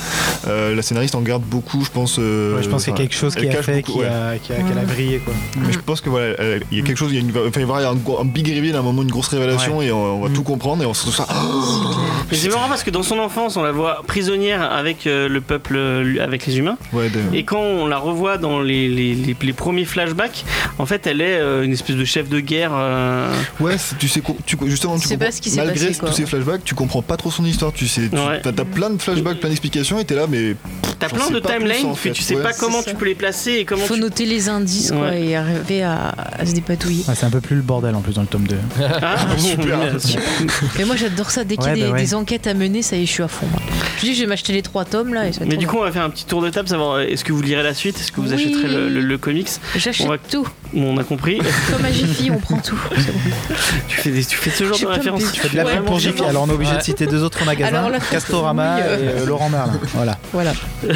[0.46, 2.16] Euh, la scénariste en garde beaucoup, je pense.
[2.18, 4.06] euh, Ouais, je pense qu'il y a quelque chose qui a fait beaucoup, qui ouais.
[4.06, 5.34] a, qui a- qu'elle a brillé quoi.
[5.60, 6.34] Mais je pense que voilà,
[6.70, 7.80] il y a quelque chose, il va y avoir
[8.20, 10.32] un, big reveal à un moment, une grosse révélation, et on, va Mm.
[10.32, 11.10] tout comprendre, et on se
[12.32, 15.74] c'est marrant parce que dans son enfance, on la voit prisonnière avec euh, le peuple,
[15.76, 19.52] euh, avec les humains, Ouais, et quand on la revoit dans les, les, les- les
[19.52, 20.44] premiers flashbacks,
[20.78, 22.72] en fait, elle est euh, une espèce de chef de guerre.
[22.74, 26.08] euh, Ouais, tu sais, tu, justement, Tu pas ce qui s'est malgré passé, quoi.
[26.10, 28.40] tous ces flashbacks, tu comprends pas trop son histoire, tu sais, tu, Ouais.
[28.42, 30.54] t'as, t'as plein de flashbacks, plein d'explications, et t'es là, mais
[30.98, 32.12] T'as plein de timelines, en fait.
[32.12, 32.90] tu sais Ouais, pas comment ça.
[32.90, 34.00] tu peux les placer et comment Faut tu.
[34.00, 35.22] noter les indices quoi, Ouais.
[35.22, 37.04] et arriver à, à se dépatouiller.
[37.06, 38.56] Ouais, c'est un peu plus le bordel en plus dans le tome 2.
[39.02, 39.78] Ah, super.
[40.78, 42.00] Mais moi j'adore ça, dès qu'il y a Ouais, des, bah ouais.
[42.00, 43.46] des enquêtes à mener, ça y est, je suis à fond.
[43.50, 43.60] moi.
[43.98, 45.68] Je dis, je vais m'acheter les trois tomes là et ça Mais du bien.
[45.68, 47.62] coup, on va faire un petit tour de table, savoir euh, est-ce que vous lirez
[47.62, 48.34] la suite, est-ce que vous Oui.
[48.34, 49.48] achèterez le, le- le comics?
[49.76, 50.46] J'achète on va- tout.
[50.74, 51.38] On a compris.
[51.72, 52.78] Comme à Jiffy, on prend tout.
[52.90, 53.02] Bon.
[53.88, 55.32] tu, fais des- tu fais ce genre de référence.
[55.32, 56.78] Tu fais de la Ouais, pub pour Jiffy, alors on est obligé Ouais.
[56.78, 59.16] de citer deux autres magasins, Alors Castorama oui, euh.
[59.18, 59.78] et euh, Laurent Merlin.
[59.94, 60.18] Voilà.
[60.32, 60.52] Voilà.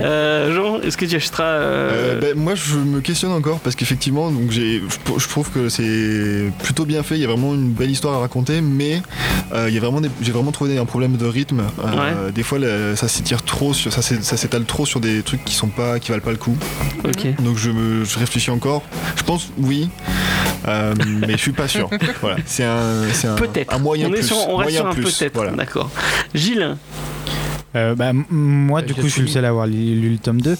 [0.00, 1.44] Euh, Jean, est-ce que tu achèteras.
[1.44, 5.50] euh, Euh, ben, moi je me questionne encore parce qu'effectivement donc j'ai je, je trouve
[5.50, 9.00] que c'est plutôt bien fait il y a vraiment une belle histoire à raconter mais
[9.52, 12.42] euh, il y a vraiment des- j'ai vraiment trouvé un problème de rythme Euh, des
[12.42, 12.58] fois
[12.96, 15.98] ça s'étire trop sur ça s'é- ça s'étale trop sur des trucs qui sont pas
[15.98, 16.56] qui valent pas le coup
[17.04, 17.26] Ok.
[17.42, 18.82] donc je me je réfléchis encore
[19.16, 19.88] je pense oui
[20.68, 21.88] Euh, mais je suis pas sûr
[22.20, 23.72] voilà c'est un un, Peut-être.
[23.72, 25.34] un moyen on, est plus sur, on reste moyen sur un peut-être.
[25.34, 25.90] voilà D'accord.
[26.34, 26.76] Gilles,
[27.74, 30.18] Euh, bah, moi, Euh, du coup, je suis le seul à avoir lu, lu le
[30.18, 30.56] tome 2.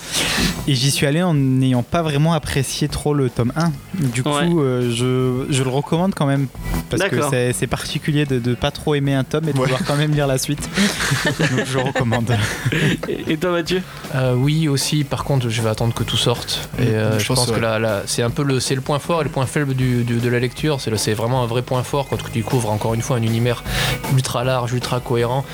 [0.68, 3.72] Et j'y suis allé en n'ayant pas vraiment apprécié trop le tome 1.
[4.12, 4.48] Du coup, Ouais.
[4.58, 6.48] euh, je, je le recommande quand même.
[6.90, 9.64] Parce que c'est c'est particulier de, de pas trop aimer un tome et de Ouais.
[9.64, 10.68] vouloir quand même lire la suite.
[11.38, 12.36] Donc, je recommande.
[13.08, 13.82] et et toi, Mathieu?
[14.14, 17.26] Euh, oui aussi par contre je vais attendre que tout sorte et euh, Je je,
[17.28, 19.30] pense, pense, que là, là, c'est un peu le c'est le point fort et le
[19.30, 22.06] point faible du, du- de la lecture c'est le- c'est vraiment un vrai point fort
[22.08, 23.64] quand tu découvres encore une fois un univers
[24.14, 25.44] ultra large ultra cohérent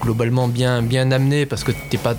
[0.00, 2.14] globalement bien bien amené parce que t'es pas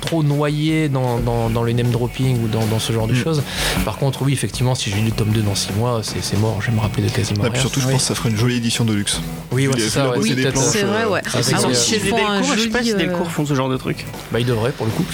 [0.00, 3.22] trop noyé dans, dans, dans le name dropping ou dans, dans ce genre de Mm.
[3.24, 3.42] choses
[3.86, 6.36] par contre oui effectivement si j'ai lu le tome 2 dans 6 mois c'est c'est
[6.36, 7.92] mort je vais me rappeler de quasiment Ah, puis rien surtout je Oui.
[7.92, 9.20] pense que ça ferait une jolie édition de luxe
[9.50, 10.20] oui ouais, c'est ouais,
[10.54, 11.20] C'est vrai, ouais.
[11.24, 11.68] Ah, c'est Ah, vrai.
[11.68, 13.70] oui, Chez ils font un Delcourt, je sais pas si euh, Delcourt font ce genre
[13.70, 14.04] de truc.
[14.30, 15.06] bah ils devraient pour le coup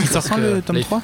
[0.00, 1.00] Il sort quand le tome les- 3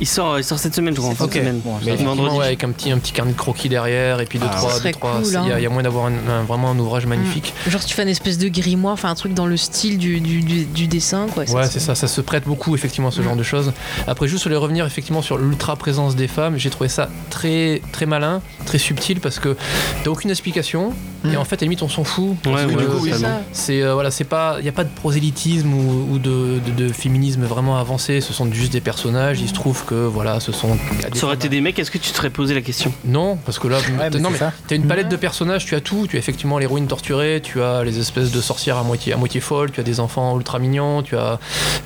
[0.00, 1.10] Il sort, il sort cette semaine, je crois.
[1.12, 1.36] en fin de Ok.
[1.36, 1.60] semaine.
[1.64, 4.46] Bon, Mais ouais, avec un petit, un petit carnet de croquis derrière et puis deux,
[4.48, 4.70] Ah, trois.
[4.70, 5.54] cool, c'est- Il y, a- hein.
[5.58, 7.52] il y a moyen d'avoir un- un- vraiment un ouvrage magnifique.
[7.66, 10.40] Genre, tu fais une espèce de grimoire, enfin un truc dans le style du, du,
[10.42, 11.44] du- du dessin, quoi.
[11.50, 13.24] Ouais, c'est ça, ça se prête beaucoup effectivement à ce Mm.
[13.24, 13.72] genre de choses.
[14.06, 17.82] Après, juste sur les revenir effectivement sur l'ultra présence des femmes, j'ai trouvé ça très
[17.92, 19.56] très malin, très subtil parce que
[20.04, 20.92] t'as aucune explication
[21.24, 21.36] et Mm.
[21.38, 22.28] en fait, à la limite, on s'en fout.
[22.46, 23.40] Ouais, Parce que, ouais, coup, c'est oui, ça.
[23.52, 26.84] c'est euh, voilà, c'est pas, il y a pas de prosélytisme ou, ou de, de-
[26.86, 28.20] de féminisme vraiment avancé.
[28.20, 29.40] Ce sont juste des personnages.
[29.40, 30.76] Il se trouve que voilà, ce sont.
[31.14, 32.92] Ça aurait été des mecs, est-ce que tu te serais posé la question?
[33.04, 34.38] Non, parce que là, Ouais, mais non mais.
[34.38, 37.82] T'as une palette de personnages, tu as tout, tu as effectivement l'héroïne torturée, tu as
[37.84, 41.02] les espèces de sorcières à moitié, à moitié folles, tu as des enfants ultra mignons,
[41.02, 41.38] tu as,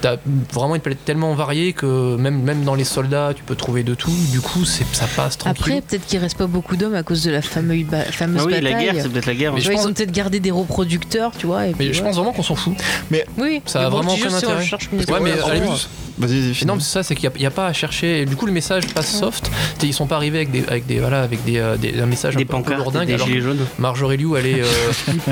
[0.05, 0.17] as
[0.53, 3.95] vraiment une palette tellement variée que même, même dans les soldats, tu peux trouver de
[3.95, 4.13] tout.
[4.31, 5.63] Du coup, c'est, ça passe tranquille.
[5.63, 8.47] Après, peut-être qu'il reste pas beaucoup d'hommes à cause de la fameuse, ba- fameuse Ah
[8.47, 9.53] oui, la guerre, c'est peut-être la guerre.
[9.53, 11.69] Mais Tu je vois, pense- Ils ont peut-être gardé des reproducteurs, tu vois.
[11.69, 12.07] Et mais je ouais.
[12.07, 12.75] pense vraiment qu'on s'en fout.
[13.39, 14.69] Oui, ça a mais vraiment aucun intérêt.
[15.09, 15.33] Ouais, mais
[16.19, 16.67] Vas-y, finis.
[16.69, 17.92] non, mais c'est ça, c'est qu'il n'y a, pas à chercher.
[18.03, 19.51] Et du coup, le message passe soft.
[19.83, 22.37] Ils sont pas arrivés avec des, avec des, voilà, avec des, euh, des- un message
[22.37, 23.07] Des un peu, un peu pancartes, lourdingue.
[23.07, 23.67] des alors gilets jaunes.
[23.79, 24.67] Marjorie Liu, elle est, euh,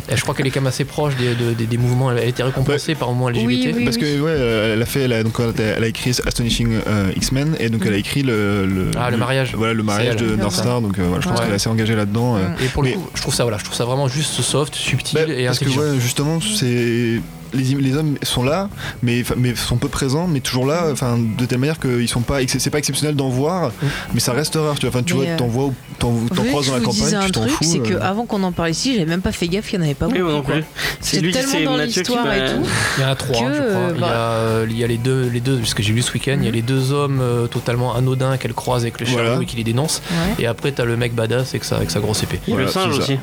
[0.09, 2.11] elle- je crois qu'elle est quand même assez proche des, de- des- des mouvements.
[2.13, 3.47] Elle a été récompensée par au moins LGBT.
[3.47, 3.85] Oui, oui.
[3.85, 4.33] Parce que ouais,
[4.75, 7.95] elle a fait, elle a, donc, elle a écrit Astonishing euh, X-Men et donc elle
[7.95, 9.55] a écrit le, le- Ah, le mariage.
[9.57, 10.37] voilà le mariage de Ouais.
[10.37, 11.45] Northstar donc euh, voilà, je pense Ouais.
[11.45, 12.37] qu'elle est assez engagée là-dedans.
[12.37, 12.49] euh.
[12.49, 12.55] Mm.
[12.65, 14.75] Et pour le Mais- coup, je trouve ça, voilà, je trouve ça vraiment juste soft,
[14.75, 15.81] subtil Bah, et parce que intelligent.
[15.93, 17.21] ouais, justement c'est
[17.53, 18.69] les, les hommes sont là
[19.03, 22.39] mais mais sont peu présents mais toujours là enfin de telle manière qu'ils sont pas
[22.47, 23.73] c'est pas exceptionnel d'en voir
[24.15, 26.13] mais ça reste rare tu vois enfin tu Mais, vois euh, t'en vois ou t'en
[26.45, 27.99] croises que dans la campagne un tu t'en truc, fous c'est euh.
[27.99, 30.07] qu'avant qu'on en parle ici, j'avais même pas fait gaffe qu'il n'y en avait pas
[30.07, 30.53] Oui, beaucoup.
[30.53, 30.65] plus.
[31.01, 32.63] C'est tellement c'est dans l'histoire et tout.
[32.97, 33.81] Il y en a trois, que, je crois.
[33.81, 35.83] euh, il, y a, bah- euh, il y a les deux, les deux, ce que
[35.83, 36.55] j'ai lu ce week-end, il y a Mhm.
[36.57, 39.29] les deux hommes euh, totalement anodins qu'elle croise avec le Voilà.
[39.29, 40.01] chariot et qui les dénonce.
[40.11, 40.45] Ouais.
[40.45, 42.41] Et après, t'as le mec badass avec sa, avec sa grosse épée.
[42.49, 43.19] Et le Voilà, singe aussi.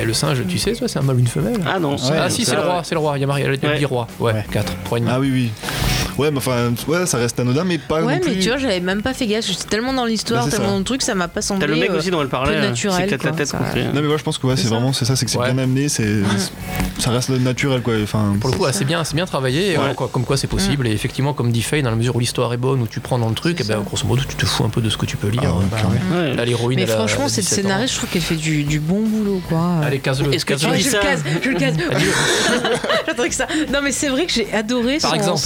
[0.00, 1.96] Et le singe, tu sais, toi, c'est un mâle ou une femelle Ah non.
[2.12, 3.18] Ah si, c'est le roi, c'est le roi.
[3.18, 3.78] Il y a Marie, il y a Ouais.
[3.80, 4.06] le roi.
[4.20, 4.44] Ouais, Ouais.
[4.50, 5.12] 4, 3 et demi.
[5.14, 5.50] ah oui oui
[6.18, 8.58] ouais mais enfin ouais ça reste anodin mais pas Ouais, non plus mais tu vois,
[8.58, 9.46] j'avais même pas fait gaffe.
[9.46, 10.72] J'étais tellement dans l'histoire, Bah, tellement ça.
[10.72, 11.66] dans le truc, ça m'a pas semblé.
[11.66, 12.56] T'as le mec euh, aussi dont elle parlait.
[12.56, 14.56] euh, naturel, C'est 4 la quoi, tête ça- non mais moi je pense que ouais,
[14.56, 15.52] C'est vraiment c'est ça c'est que c'est Ouais.
[15.52, 16.08] bien amené c'est
[16.98, 18.78] ça reste naturel quoi enfin Pour le coup, C'est ouais, ça.
[18.80, 20.86] c'est bien, c'est bien travaillé, quoi, comme quoi c'est possible.
[20.88, 23.18] Et effectivement, comme dit Faye, dans la mesure où l'histoire est bonne, où tu prends
[23.18, 25.06] dans le truc, et ben, grosso modo, tu te fous un peu de ce que
[25.06, 25.42] tu peux lire.
[25.44, 25.94] Ah clairement.
[26.22, 26.34] Ouais.
[26.34, 27.68] Là, l'héroïne, Mais franchement, cette 17 ans.
[27.68, 29.76] scénariste, je trouve qu'elle fait du, bon boulot, quoi.
[29.84, 30.34] Allez, casse-le.
[30.34, 31.74] Est-ce que tu dis je ça le casse, je le casse.
[31.76, 33.28] Dis-le.
[33.28, 33.46] que ça.
[33.72, 35.38] Non, mais c'est vrai que j'ai adoré Par son, exemple.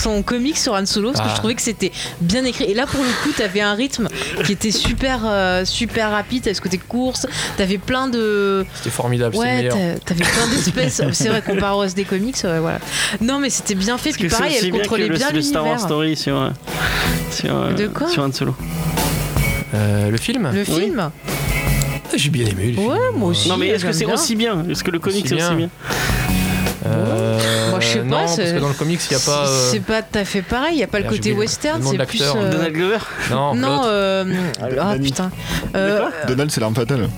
[0.63, 1.33] Sur Han Solo parce que Ah.
[1.35, 2.65] je trouvais que c'était bien écrit.
[2.65, 4.09] Et là, pour le coup, t'avais un rythme
[4.45, 6.43] qui était super, euh, super rapide.
[6.45, 7.27] T'avais ce côté course.
[7.57, 8.65] T'avais plein de.
[8.77, 9.69] C'était formidable, Ouais,
[10.05, 11.03] t'avais plein d'espèces.
[11.13, 12.79] c'est vrai qu'on parle au reste des comics, ouais, voilà.
[13.21, 14.11] Non, mais c'était bien fait.
[14.11, 15.87] Parce Puis pareil, elle bien que contrôlait le, bien le Star Wars l'univers.
[15.89, 16.51] Story sur, euh,
[17.31, 18.55] sur, euh, De quoi sur Han Solo.
[19.75, 20.81] Euh, le film Le Oui.
[20.85, 22.87] film Ah, J'ai bien aimé le film.
[22.87, 23.49] Ouais, moi aussi.
[23.49, 24.15] Non mais est-ce que c'est bien.
[24.15, 24.65] aussi bien?
[24.71, 25.71] Est-ce que le comic Aussi c'est aussi bien?
[26.87, 27.39] Euh,
[27.71, 29.47] Moi, je sais pas, Non, parce c'est- que dans le comics, il n'y a pas.
[29.49, 30.75] euh, C'est pas tout à fait pareil.
[30.75, 31.79] Il y a pas le côté western.
[31.79, 32.19] le nom de C'est plus.
[32.21, 32.37] l'acteur.
[32.43, 32.99] euh, Donald Glover
[33.31, 34.25] Non, Non, euh,
[34.81, 35.31] ah putain.
[35.77, 37.09] Euh, Donald c'est l'arme fatale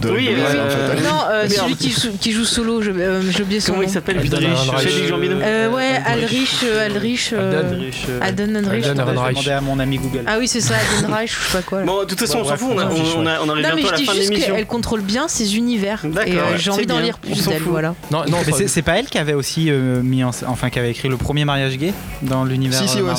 [0.00, 0.98] De- Oui, de- euh, c'est l'arme fatale.
[1.02, 3.86] non, euh, celui qui, joue- qui joue solo, je- euh, j'ai oublié son Comment il
[3.88, 3.92] nom.
[3.92, 4.20] s'appelle.
[4.20, 7.32] Félix Gambino Euh, ouais, Alrich, Alrich.
[7.32, 8.06] Alden Ehrenreich.
[8.20, 10.22] Alden Je demander à mon ami Google.
[10.26, 11.80] Ah oui, c'est ça, Alden Reich, je sais pas quoi.
[11.80, 11.86] là.
[11.86, 13.64] Bon, de toute façon, Bon, on s'en fout, on, a- on on, a- on arrive
[13.66, 14.54] non, mais bientôt je à dis la fin de juste l'émission.
[14.54, 16.00] qu'elle contrôle bien ses univers.
[16.04, 17.94] D'accord, Et euh, j'ai envie d'en lire plus d'elle, voilà.
[18.10, 20.90] Non, non, Mais c'est- pas elle qui avait aussi euh, mis en, enfin qui avait
[20.92, 21.92] écrit le premier mariage gay
[22.22, 22.78] dans l'univers.
[22.80, 23.10] Si, si, ouais,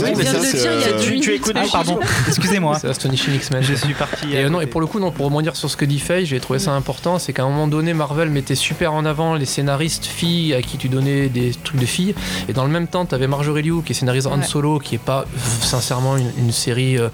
[1.14, 2.78] il tu- écoutes Ah pardon, excusez-moi.
[2.80, 3.62] c'est Astonishing X-Men.
[3.64, 4.34] Je suis parti.
[4.34, 6.40] Et, non, et pour le coup, non, pour rebondir sur ce que dit Faye, j'ai
[6.40, 10.06] trouvé ça important, c'est qu'à un moment donné, Marvel mettait super en avant les scénaristes
[10.06, 12.16] filles à qui tu donnais des trucs de filles,
[12.48, 14.44] et dans le même temps, tu avais Marjorie Liu qui scénarise Han Ouais.
[14.46, 15.26] Solo, qui est pas
[15.62, 17.10] sincèrement une, une série euh,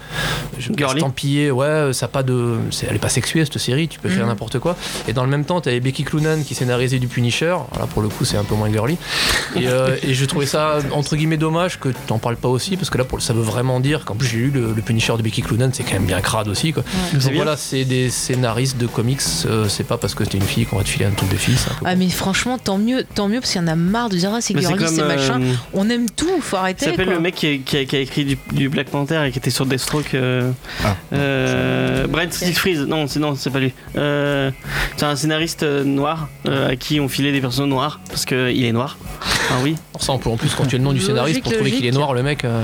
[0.78, 2.56] estampillée, ouais, ça a pas de,
[2.88, 4.28] elle est pas sexuée cette série, tu peux écrire Mhm.
[4.30, 4.76] n'importe quoi.
[5.08, 8.02] Et dans le même temps, tu avais Becky Cloonan qui scénarisait du Punisher, voilà pour
[8.02, 8.96] le coup, c'est un peu moins girly.
[9.56, 12.90] Et, euh, et je trouvais ça entre guillemets dommage que t'en parles pas aussi, parce
[12.90, 15.22] que là, pour, ça veut vraiment dire qu'en plus j'ai lu le, le Punisher de
[15.22, 16.82] Becky Cloonan, c'est quand même bien crade aussi, quoi.
[17.12, 20.44] C'est Donc voilà, c'est des scénaristes de comics, euh, c'est pas parce que t'es une
[20.44, 21.56] fille qu'on va te filer un truc de fille.
[21.84, 24.30] Ah mais franchement tant mieux tant mieux parce qu'il y en a marre de dire
[24.34, 27.14] ah c'est girly c'est machin euh, on aime tout faut il arrêter s'appelle quoi.
[27.14, 29.38] le mec qui a, qui a- qui a écrit du, du Black Panther et qui
[29.38, 30.14] était sur Deathstroke.
[30.14, 30.50] Euh,
[30.84, 30.96] Ah.
[31.12, 32.80] euh, Brent Freeze.
[32.80, 33.72] Non, c'est non, c'est pas lui.
[33.96, 34.50] Euh,
[34.96, 38.72] c'est un scénariste noir euh, à qui on filait des personnages noirs parce qu'il est
[38.72, 38.96] noir.
[39.50, 39.76] Ah oui.
[40.00, 41.70] Ça, on peut en plus, quand tu as le nom du Logique, scénariste, pour trouver
[41.70, 42.44] qu'il est noir, le mec.
[42.44, 42.62] euh,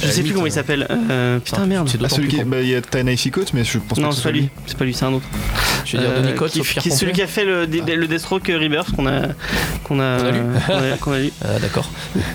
[0.00, 0.86] Je sais plus comment il s'appelle.
[1.10, 1.88] Euh, putain merde.
[1.88, 4.22] C'est Ah, celui qui bah, il y a Coates mais je pense Non, c'est ce
[4.24, 4.48] pas lui.
[4.66, 5.26] C'est pas lui, c'est un autre.
[5.84, 7.64] Je veux dire, Euh, Denis qui, au pire qui est celui qui a fait le,
[7.66, 9.20] le- le Deathstroke Rebirth qu'on a
[9.84, 10.40] qu'on a, Qu'on a lu.
[10.68, 11.32] ouais, qu'on a lu.
[11.44, 11.88] Ah, D'accord.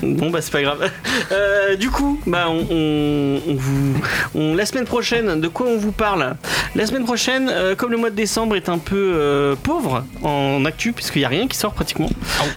[0.03, 0.89] Bon bah c'est pas grave.
[1.31, 3.93] Euh, du coup, bah on, on- on vous,
[4.35, 6.35] on- la semaine prochaine, de quoi on vous parle?
[6.75, 10.63] La semaine prochaine, euh, comme le mois de décembre est un peu euh, pauvre en
[10.65, 12.09] actu puisqu'il y a rien qui sort pratiquement.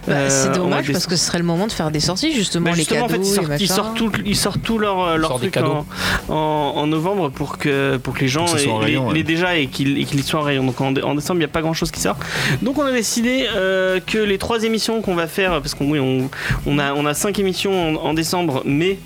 [0.07, 2.65] Bah, euh, c'est dommage parce que ce serait le moment de faire des sorties justement,
[2.65, 4.77] Bah, les justement, cadeaux, en fait, ils les sortent, ils sortent tout, ils sortent tout
[4.77, 5.85] leur, truc en,
[6.29, 6.33] en,
[6.75, 8.45] en novembre pour que, pour que les gens
[8.85, 10.63] les, les déjà et qu'ils et qu'ils soient en rayon.
[10.65, 12.17] Donc en, en décembre, il n'y a pas grand chose qui sort.
[12.61, 15.99] Donc on a décidé euh, que les trois émissions qu'on va faire, parce qu'on oui,
[15.99, 16.29] on,
[16.65, 18.97] on a, on a cinq émissions en, en décembre, mais.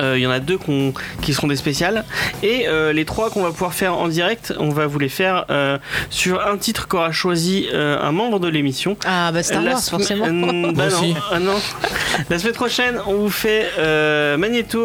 [0.00, 0.58] Euh, Il y en a deux
[1.22, 2.04] qui seront des spéciales
[2.42, 5.44] et euh, les trois qu'on va pouvoir faire en direct, on va vous les faire
[5.50, 5.78] euh,
[6.10, 8.96] sur un titre qu'aura choisi euh, un membre de l'émission.
[9.06, 10.26] Ah bah Star Wars forcément.
[10.26, 11.54] Euh, bah non, ah non.
[12.28, 14.78] La semaine prochaine, on vous fait euh, Magneto,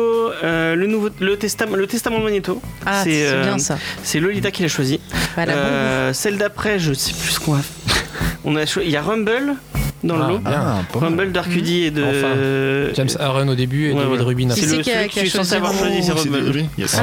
[0.44, 2.62] euh, le nouveau, le testament, le testament de Magneto.
[2.86, 3.78] Ah c'est, euh, bien ça.
[4.04, 5.00] C'est Lolita qui l'a choisi.
[5.36, 7.62] Voilà, bon Euh, celle d'après, je sais plus ce qu'on va.
[8.46, 8.90] On a choisi.
[8.90, 9.56] Il y a Rumble
[10.04, 10.40] dans Ah, le lot.
[10.46, 10.82] Ah.
[10.94, 12.04] Rumble d'Arcudi et de.
[12.04, 14.24] Enfin, James Aaron au début et Ouais, David voilà.
[14.24, 16.66] Rubin Qui C'est c'est le a que tu es censé choisi avoir choisi, c'est Rumble.
[16.78, 16.94] Yes.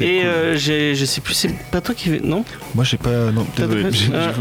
[0.00, 0.06] Ouais.
[0.06, 0.26] Et cool.
[0.28, 2.10] euh, j'ai- je sais plus, c'est pas toi qui.
[2.22, 2.44] Non?
[2.74, 3.10] Moi, j'ai pas.
[3.10, 3.84] Non, désolé.
[4.12, 4.32] euh,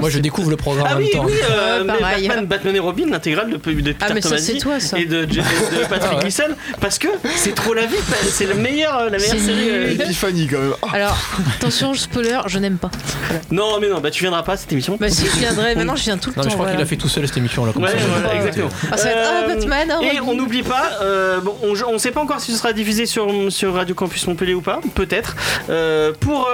[0.00, 1.24] Moi, je- découvre le programme Ah en oui, même temps.
[1.26, 2.26] oui, euh, mais pareil.
[2.28, 4.98] Batman, Batman et Robin, l'intégrale de, de Peter Ah mais ça Tomasi c'est toi ça.
[4.98, 5.36] et de, de
[5.88, 6.20] Patrick Ah ouais.
[6.22, 6.44] Gleason
[6.80, 7.96] parce que c'est trop la vie,
[8.30, 9.70] c'est la meilleure, la meilleure C'est série.
[9.70, 9.90] euh.
[9.92, 10.72] Épiphanie, quand même.
[10.82, 11.16] Ah, Alors
[11.56, 12.90] attention spoiler, je n'aime pas.
[13.50, 14.96] Non, mais non, bah tu viendras pas à cette émission.
[14.98, 16.48] Bah si je viendrai, maintenant je viens tout le Non, temps.
[16.50, 17.72] je crois qu'il a fait tout seul cette émission là.
[17.72, 18.68] Comme Ouais, ça, voilà, je- exactement.
[18.90, 21.74] Ah, ça va être ah, Euh, Batman, ah, Et on n'oublie pas, euh, bon, on,
[21.94, 24.80] on sait pas encore si ce sera diffusé sur, sur Radio Campus Montpellier ou pas,
[24.94, 25.36] peut-être.
[25.70, 26.48] Euh, pour,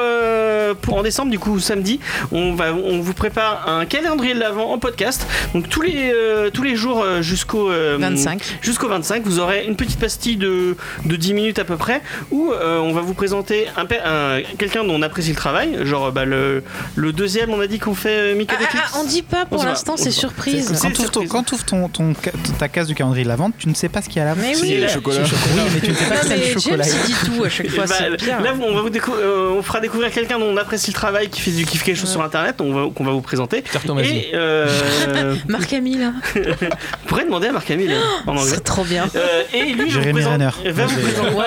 [0.71, 2.01] euh, pour en décembre, du coup, samedi,
[2.33, 5.27] on, va, on vous prépare un calendrier de l'avant en podcast.
[5.55, 8.41] Donc tous les, euh, tous les jours euh, jusqu'au euh, 25.
[8.63, 12.53] Jusqu'au 25, vous aurez une petite pastille de, de 10 minutes à peu près où
[12.53, 15.79] euh, on va vous présenter un, quelqu'un dont on apprécie le travail.
[15.83, 16.63] Genre bah, le,
[16.97, 19.45] le deuxième, on a dit qu'on fait euh, Mika Ah, ah, ah, on dit pas
[19.47, 20.73] pour l'instant, c'est surprise.
[20.81, 21.31] Quand tu ouvres ton, surprise.
[21.31, 23.89] quand t'ouvres ton, ton ca- ta case du calendrier de la vente, tu ne sais
[23.89, 24.35] pas ce qu'il y a là.
[24.37, 24.81] Mais C'est oui.
[24.81, 25.21] la- chocolat.
[25.23, 26.85] Oui, mais tu ne sais pas Non que c'est mais le chocolat.
[26.85, 29.63] James il dit tout à chaque fois, Bah, là, on, va vous décou- euh, on
[29.63, 32.23] fera découvrir quelqu'un dont on apprécie le travail, qui fait, du, fait quelque chose sur
[32.23, 33.63] internet, on va- qu'on va vous présenter.
[34.05, 34.67] Et euh,
[35.49, 36.15] Marc Hamill, hein.
[36.35, 38.53] vous pourrez demander à Marc Hamill hein, en anglais.
[38.55, 39.07] c'est trop bien.
[39.17, 40.71] Euh, et lui, je vous Jérémy présente- Renner.
[40.73, 41.45] va vous présenter- Ouais.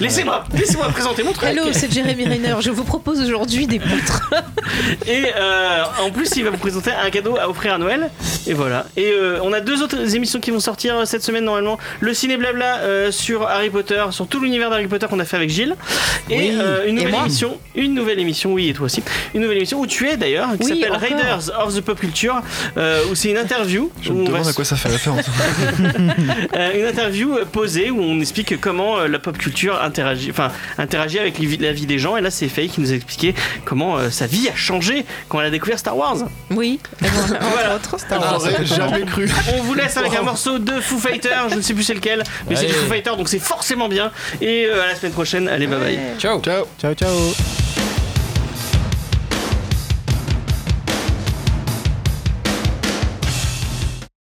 [0.00, 1.48] Laissez-moi, laissez-moi présenter mon truc.
[1.48, 2.54] Hello, c'est Jeremy Renner.
[2.60, 4.30] Je vous propose aujourd'hui des poutres.
[5.06, 8.10] Et euh, en plus, il va vous présenter un cadeau à offrir à Noël.
[8.46, 8.86] Et voilà.
[8.96, 11.78] Et euh, on a deux autres émissions qui vont sortir cette semaine normalement.
[12.00, 15.36] Le ciné blabla euh, sur Harry Potter, sur tout l'univers d'Harry Potter qu'on a fait
[15.36, 15.74] avec Gilles.
[16.30, 16.50] Et Oui.
[16.60, 19.02] euh, une nouvelle émission, une nouvelle émission, oui, et toi aussi.
[19.34, 21.00] Une nouvelle émission où tu es d'ailleurs, qui Oui, s'appelle encore.
[21.00, 22.42] Raiders of the Pop Culture,
[22.76, 23.90] euh, où c'est une interview.
[24.02, 25.26] Je me va demande à quoi ça fait référence.
[26.56, 31.18] euh, une interview posée où on explique comment euh, la pop culture interagit, enfin, interagit
[31.18, 32.16] avec la vie des gens.
[32.16, 33.34] Et là, c'est Faye qui nous a expliqué
[33.64, 36.16] comment euh, sa vie a changé quand elle a découvert Star Wars.
[36.50, 36.80] Oui.
[37.56, 37.78] Voilà.
[38.10, 39.28] J'aurais jamais cru.
[39.56, 42.22] On vous laisse avec un morceau de Foo Fighters, je ne sais plus c'est lequel,
[42.48, 42.72] mais c'est du.
[42.72, 44.10] Foo Fighters donc c'est forcément bien.
[44.40, 45.98] Et euh, à la semaine prochaine, allez bye bye.
[46.18, 46.40] Ciao.
[46.40, 46.66] Ciao.
[46.80, 47.95] Ciao, ciao.